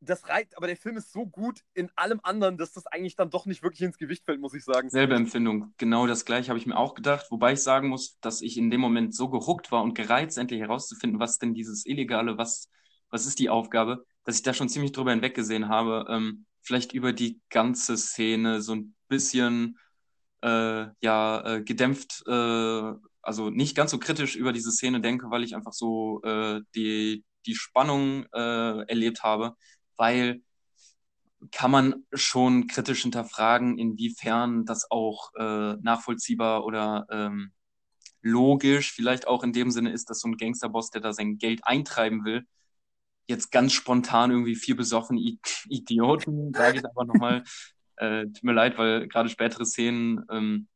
[0.00, 3.30] das reicht, aber der Film ist so gut in allem anderen, dass das eigentlich dann
[3.30, 4.90] doch nicht wirklich ins Gewicht fällt, muss ich sagen.
[4.90, 5.72] Selbe Empfindung.
[5.78, 8.70] Genau das gleiche habe ich mir auch gedacht, wobei ich sagen muss, dass ich in
[8.70, 12.68] dem Moment so gehuckt war und gereizt, endlich herauszufinden, was denn dieses Illegale, was,
[13.10, 16.06] was ist die Aufgabe, dass ich da schon ziemlich drüber hinweggesehen habe.
[16.10, 19.78] Ähm, vielleicht über die ganze Szene so ein bisschen
[20.42, 25.44] äh, ja, äh, gedämpft, äh, also nicht ganz so kritisch über diese Szene denke, weil
[25.44, 29.54] ich einfach so äh, die, die Spannung äh, erlebt habe,
[29.96, 30.42] weil
[31.52, 37.52] kann man schon kritisch hinterfragen, inwiefern das auch äh, nachvollziehbar oder ähm,
[38.22, 41.60] logisch vielleicht auch in dem Sinne ist, dass so ein Gangsterboss, der da sein Geld
[41.64, 42.46] eintreiben will,
[43.28, 45.20] jetzt ganz spontan irgendwie vier besoffene
[45.68, 47.42] Idioten, sage ich aber nochmal.
[47.98, 50.68] Äh, tut mir leid, weil gerade spätere Szenen ähm,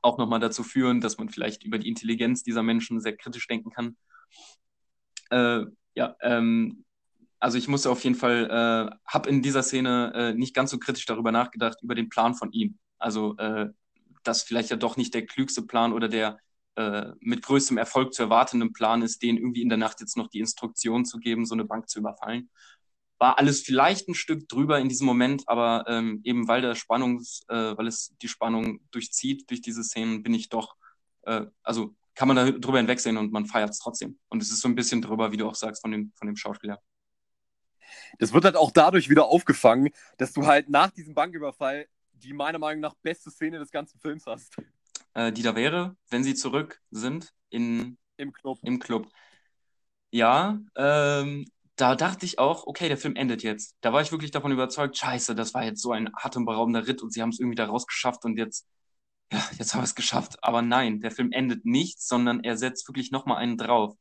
[0.00, 3.70] auch nochmal dazu führen, dass man vielleicht über die Intelligenz dieser Menschen sehr kritisch denken
[3.70, 3.96] kann.
[5.30, 5.66] Äh,
[5.96, 6.84] ja, ähm,
[7.40, 10.78] also ich musste auf jeden Fall, äh, habe in dieser Szene äh, nicht ganz so
[10.78, 12.78] kritisch darüber nachgedacht, über den Plan von ihm.
[12.98, 13.70] Also, äh,
[14.22, 16.38] dass vielleicht ja doch nicht der klügste Plan oder der
[16.76, 20.28] äh, mit größtem Erfolg zu erwartenden Plan ist, denen irgendwie in der Nacht jetzt noch
[20.28, 22.50] die Instruktion zu geben, so eine Bank zu überfallen.
[23.18, 27.42] War alles vielleicht ein Stück drüber in diesem Moment, aber ähm, eben weil der Spannungs,
[27.48, 30.76] äh, weil es die Spannung durchzieht durch diese Szenen, bin ich doch,
[31.22, 34.18] äh, also kann man da drüber hinwegsehen und man feiert es trotzdem.
[34.28, 36.36] Und es ist so ein bisschen drüber, wie du auch sagst, von dem, von dem
[36.36, 36.80] Schauspieler.
[38.18, 42.58] Das wird halt auch dadurch wieder aufgefangen, dass du halt nach diesem Banküberfall die meiner
[42.58, 44.56] Meinung nach beste Szene des ganzen Films hast
[45.14, 48.58] äh, die da wäre, wenn sie zurück sind in, im Club.
[48.62, 49.08] Im Club.
[50.10, 51.46] Ja, ähm,
[51.76, 53.76] da dachte ich auch, okay, der Film endet jetzt.
[53.80, 57.12] Da war ich wirklich davon überzeugt, scheiße, das war jetzt so ein atemberaubender Ritt und
[57.12, 58.66] sie haben es irgendwie da rausgeschafft und jetzt,
[59.32, 60.36] ja, jetzt haben wir es geschafft.
[60.42, 63.96] Aber nein, der Film endet nicht, sondern er setzt wirklich nochmal einen drauf.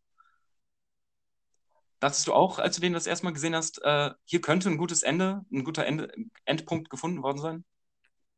[1.99, 4.77] Dachtest du auch, als du den das erste Mal gesehen hast, äh, hier könnte ein
[4.77, 6.11] gutes Ende, ein guter Ende,
[6.45, 7.63] Endpunkt gefunden worden sein?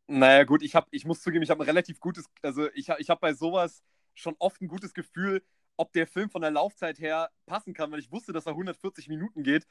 [0.07, 3.09] Naja, gut, ich, hab, ich muss zugeben, ich habe ein relativ gutes, also ich, ich
[3.09, 3.83] habe bei sowas
[4.13, 5.41] schon oft ein gutes Gefühl,
[5.77, 9.07] ob der Film von der Laufzeit her passen kann, weil ich wusste, dass er 140
[9.07, 9.65] Minuten geht.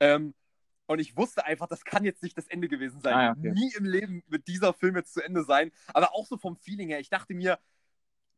[0.00, 0.34] Ähm,
[0.86, 3.14] und ich wusste einfach, das kann jetzt nicht das Ende gewesen sein.
[3.14, 3.52] Ah, okay.
[3.52, 5.70] Nie im Leben wird dieser Film jetzt zu Ende sein.
[5.88, 7.58] Aber auch so vom Feeling her, ich dachte mir,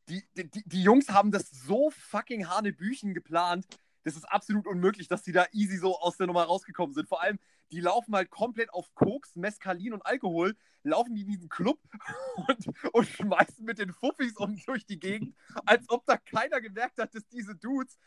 [0.09, 3.67] die, die, die Jungs haben das so fucking Hanebüchen geplant.
[4.05, 7.09] Das ist absolut unmöglich, dass die da easy so aus der Nummer rausgekommen sind.
[7.09, 7.39] Vor allem,
[7.71, 11.79] die laufen halt komplett auf Koks, Mescalin und Alkohol, laufen die in diesen Club
[12.49, 15.35] und, und schmeißen mit den Fuffis um durch die Gegend,
[15.67, 17.99] als ob da keiner gemerkt hat, dass diese Dudes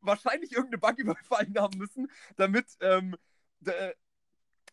[0.00, 3.16] wahrscheinlich irgendeine Bank überfallen haben müssen, damit, ähm,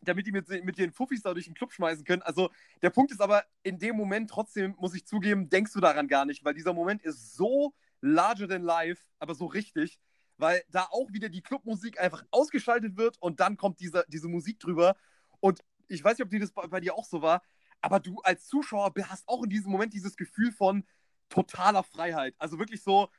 [0.02, 2.22] damit die mit, mit den Fuffis da durch den Club schmeißen können.
[2.22, 2.50] Also
[2.82, 6.26] der Punkt ist aber, in dem Moment trotzdem, muss ich zugeben, denkst du daran gar
[6.26, 10.00] nicht, weil dieser Moment ist so larger than life, aber so richtig,
[10.38, 14.60] weil da auch wieder die Clubmusik einfach ausgeschaltet wird und dann kommt diese, diese Musik
[14.60, 14.96] drüber.
[15.40, 17.42] Und ich weiß nicht, ob die das bei, bei dir auch so war,
[17.82, 20.86] aber du als Zuschauer hast auch in diesem Moment dieses Gefühl von
[21.30, 22.36] totaler Freiheit.
[22.38, 23.10] Also wirklich so,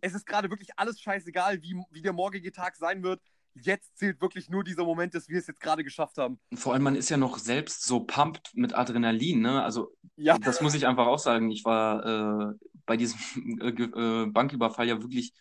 [0.00, 3.20] es ist gerade wirklich alles scheißegal, wie, wie der morgige Tag sein wird
[3.54, 6.38] jetzt zählt wirklich nur dieser Moment, dass wir es jetzt gerade geschafft haben.
[6.54, 9.62] Vor allem, man ist ja noch selbst so pumped mit Adrenalin, ne?
[9.62, 10.38] Also, ja.
[10.38, 11.50] das muss ich einfach auch sagen.
[11.50, 12.54] Ich war äh,
[12.86, 13.18] bei diesem
[13.60, 15.34] äh, Banküberfall ja wirklich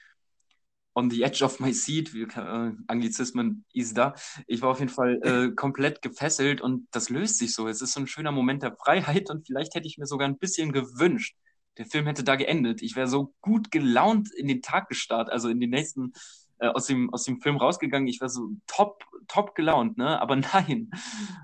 [1.00, 4.14] on the edge of my seat, wie, äh, Anglizismen ist da.
[4.48, 7.68] Ich war auf jeden Fall äh, komplett gefesselt und das löst sich so.
[7.68, 10.38] Es ist so ein schöner Moment der Freiheit und vielleicht hätte ich mir sogar ein
[10.38, 11.36] bisschen gewünscht,
[11.78, 12.82] der Film hätte da geendet.
[12.82, 16.12] Ich wäre so gut gelaunt in den Tag gestartet, also in den nächsten
[16.60, 18.08] äh, aus, dem, aus dem Film rausgegangen.
[18.08, 20.22] Ich war so top, top gelaunt, ne?
[20.22, 20.92] Aber nein,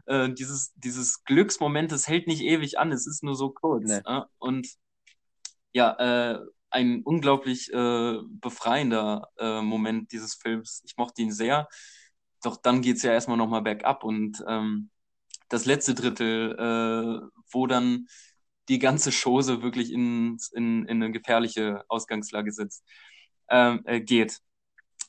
[0.06, 3.88] äh, dieses, dieses Glücksmoment, das hält nicht ewig an, es ist nur so kurz.
[3.88, 4.02] Nee.
[4.06, 4.22] Äh?
[4.38, 4.68] Und
[5.72, 6.40] ja, äh,
[6.70, 10.84] ein unglaublich äh, befreiender äh, Moment dieses Films.
[10.86, 11.68] Ich mochte ihn sehr.
[12.44, 14.90] Doch dann geht es ja erstmal nochmal bergab und ähm,
[15.50, 18.08] das letzte Drittel, äh, wo dann
[18.70, 22.84] die ganze Chose wirklich in, in, in eine gefährliche Ausgangslage sitzt,
[23.50, 24.42] ähm, äh, geht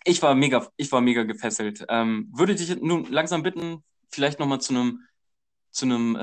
[0.07, 1.85] ich war mega, ich war mega gefesselt.
[1.89, 5.01] Ähm, würde dich nun langsam bitten, vielleicht nochmal zu einem
[5.77, 6.23] zu einem äh,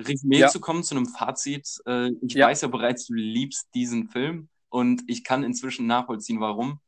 [0.00, 0.48] Resümee ja.
[0.48, 1.80] zu kommen, zu einem Fazit.
[1.86, 2.48] Äh, ich ja.
[2.48, 6.80] weiß ja bereits, du liebst diesen Film und ich kann inzwischen nachvollziehen, warum.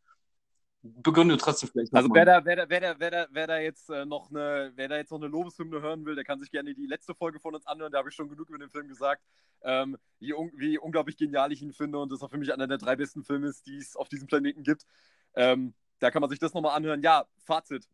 [0.82, 1.94] Begründe trotzdem vielleicht.
[1.94, 4.72] Also wer da, wer da, wer da, wer da, wer da jetzt äh, noch eine,
[4.74, 7.38] wer da jetzt noch eine Lobeshymne hören will, der kann sich gerne die letzte Folge
[7.38, 7.92] von uns anhören.
[7.92, 9.22] Da habe ich schon genug über den Film gesagt,
[9.62, 12.66] ähm, wie, un wie unglaublich genial ich ihn finde und das auch für mich einer
[12.66, 14.86] der drei besten Filme ist, die es auf diesem Planeten gibt.
[15.34, 17.02] Ähm, da kann man sich das nochmal anhören.
[17.02, 17.88] Ja, Fazit.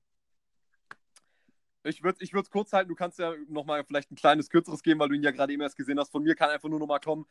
[1.84, 2.88] Ich würde es kurz halten.
[2.88, 5.62] Du kannst ja nochmal vielleicht ein kleines, kürzeres geben, weil du ihn ja gerade eben
[5.62, 6.12] erst gesehen hast.
[6.12, 7.26] Von mir kann einfach nur nochmal kommen.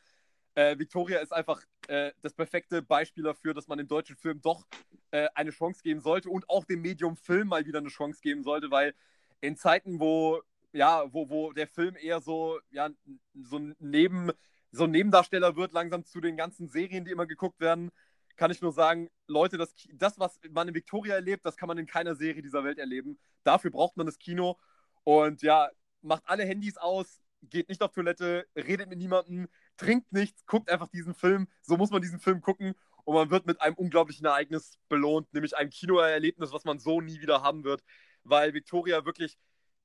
[0.56, 4.66] Äh, Victoria ist einfach äh, das perfekte Beispiel dafür, dass man dem deutschen Film doch
[5.12, 8.44] äh, eine Chance geben sollte und auch dem Medium Film mal wieder eine Chance geben
[8.44, 8.94] sollte, weil
[9.40, 10.42] in Zeiten, wo,
[10.74, 12.90] ja, wo, wo der Film eher so, ja,
[13.34, 14.32] so Neben,
[14.72, 17.92] so ein Nebendarsteller wird, langsam zu den ganzen Serien, die immer geguckt werden,
[18.42, 21.78] kann ich nur sagen, Leute, das, das, was man in Victoria erlebt, das kann man
[21.78, 23.20] in keiner Serie dieser Welt erleben.
[23.44, 24.58] Dafür braucht man das Kino.
[25.04, 25.70] Und ja,
[26.02, 30.88] macht alle Handys aus, geht nicht auf Toilette, redet mit niemandem, trinkt nichts, guckt einfach
[30.88, 31.50] diesen Film.
[31.62, 32.74] So muss man diesen Film gucken.
[33.04, 37.22] Und man wird mit einem unglaublichen Ereignis belohnt, nämlich einem Kinoerlebnis, was man so nie
[37.22, 37.84] wieder haben wird.
[38.24, 39.38] Weil Victoria wirklich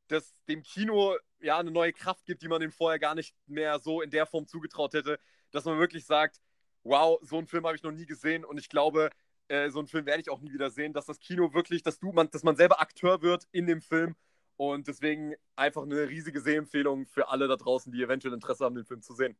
[0.08, 3.78] das, dem Kino ja eine neue Kraft gibt, die man dem vorher gar nicht mehr
[3.80, 5.18] so in der Form zugetraut hätte.
[5.50, 6.40] Dass man wirklich sagt,
[6.86, 9.10] wow, so einen Film habe ich noch nie gesehen und ich glaube,
[9.48, 11.98] äh, so einen Film werde ich auch nie wieder sehen, dass das Kino wirklich, dass
[11.98, 14.14] du, man, dass man selber Akteur wird in dem Film
[14.56, 18.86] und deswegen einfach eine riesige Sehempfehlung für alle da draußen, die eventuell Interesse haben, den
[18.86, 19.36] Film zu sehen.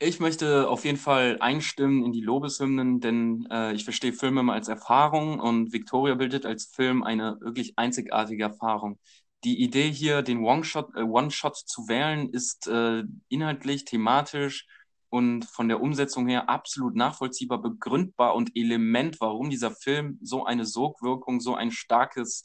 [0.00, 4.52] Ich möchte auf jeden Fall einstimmen in die Lobeshymnen, denn äh, ich verstehe Filme immer
[4.52, 8.98] als Erfahrung und Victoria bildet als Film eine wirklich einzigartige Erfahrung.
[9.44, 14.66] Die Idee hier, den One-Shot äh, One zu wählen, ist äh, inhaltlich, thematisch
[15.14, 20.66] und von der Umsetzung her absolut nachvollziehbar, begründbar und Element, warum dieser Film so eine
[20.66, 22.42] Sogwirkung, so ein starkes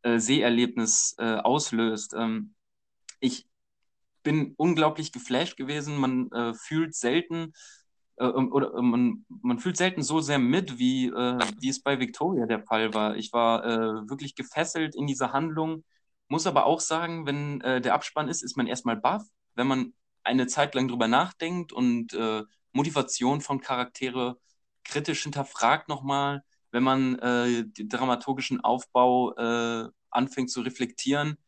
[0.00, 2.14] äh, Seherlebnis äh, auslöst.
[2.16, 2.54] Ähm,
[3.20, 3.46] ich
[4.22, 5.98] bin unglaublich geflasht gewesen.
[5.98, 7.52] Man äh, fühlt selten
[8.16, 12.00] äh, oder äh, man, man fühlt selten so sehr mit, wie, äh, wie es bei
[12.00, 13.16] Victoria der Fall war.
[13.16, 13.64] Ich war
[14.08, 15.84] wirklich gefesselt in dieser Handlung.
[16.28, 19.24] Muss aber auch sagen, wenn der Abspann ist, ist man erstmal baff.
[19.54, 19.92] Wenn man
[20.28, 24.38] eine Zeit lang drüber nachdenkt und äh, Motivation von Charaktere
[24.84, 31.38] kritisch hinterfragt nochmal, wenn man äh, den dramaturgischen Aufbau äh, anfängt zu reflektieren,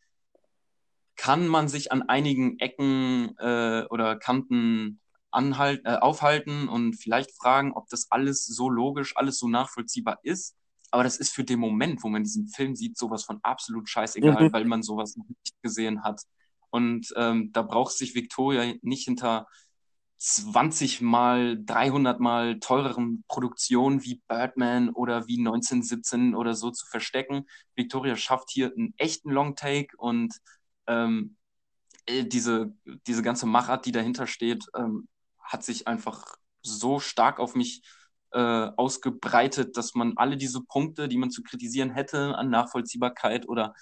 [1.17, 5.01] kann man sich an einigen Ecken äh, oder Kanten
[5.31, 10.57] anhalt, äh, aufhalten und vielleicht fragen, ob das alles so logisch, alles so nachvollziehbar ist.
[10.91, 14.49] Aber das ist für den Moment, wo man diesen Film sieht, sowas von absolut scheißegal,
[14.49, 14.53] mhm.
[14.53, 16.23] weil man sowas noch nicht gesehen hat.
[16.71, 19.47] Und ähm, da braucht sich Victoria nicht hinter
[20.19, 27.47] 20 mal, 300 mal teureren Produktionen wie Birdman oder wie 1917 oder so zu verstecken.
[27.75, 30.35] Victoria schafft hier einen echten Longtake und
[30.87, 31.37] ähm,
[32.07, 32.75] äh, diese,
[33.07, 35.09] diese ganze Machart, die dahinter steht, ähm,
[35.43, 37.83] hat sich einfach so stark auf mich
[38.33, 38.39] äh,
[38.77, 43.75] ausgebreitet, dass man alle diese Punkte, die man zu kritisieren hätte, an Nachvollziehbarkeit oder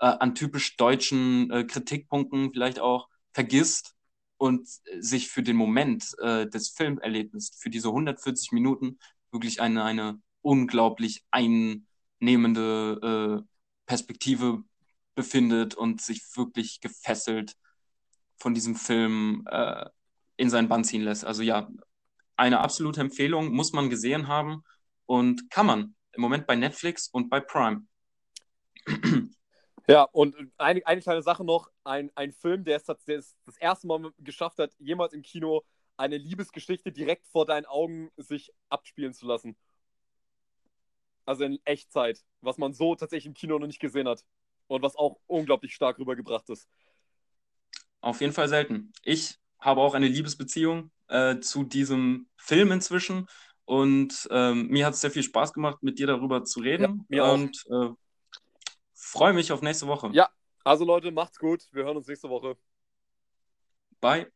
[0.00, 3.94] äh, an typisch deutschen äh, Kritikpunkten vielleicht auch vergisst
[4.36, 4.68] und
[5.00, 8.98] sich für den Moment äh, des Filmerlebnisses, für diese 140 Minuten
[9.30, 13.44] wirklich eine, eine unglaublich einnehmende äh,
[13.86, 14.62] Perspektive
[15.14, 17.56] befindet und sich wirklich gefesselt
[18.36, 19.86] von diesem Film äh,
[20.36, 21.24] in seinen Bann ziehen lässt.
[21.24, 21.68] Also ja,
[22.36, 24.62] eine absolute Empfehlung, muss man gesehen haben
[25.06, 27.82] und kann man im Moment bei Netflix und bei Prime.
[29.88, 33.56] Ja, und eine, eine kleine Sache noch: ein, ein Film, der es, der es das
[33.56, 35.64] erste Mal geschafft hat, jemals im Kino
[35.96, 39.56] eine Liebesgeschichte direkt vor deinen Augen sich abspielen zu lassen.
[41.24, 44.24] Also in Echtzeit, was man so tatsächlich im Kino noch nicht gesehen hat.
[44.68, 46.68] Und was auch unglaublich stark rübergebracht ist.
[48.00, 48.92] Auf jeden Fall selten.
[49.02, 53.26] Ich habe auch eine Liebesbeziehung äh, zu diesem Film inzwischen.
[53.64, 57.06] Und ähm, mir hat es sehr viel Spaß gemacht, mit dir darüber zu reden.
[57.08, 57.88] Ja, mir und äh,
[59.08, 60.10] freue mich auf nächste Woche.
[60.12, 60.28] Ja,
[60.64, 61.66] also Leute, macht's gut.
[61.72, 62.56] Wir hören uns nächste Woche.
[64.00, 64.30] Bye.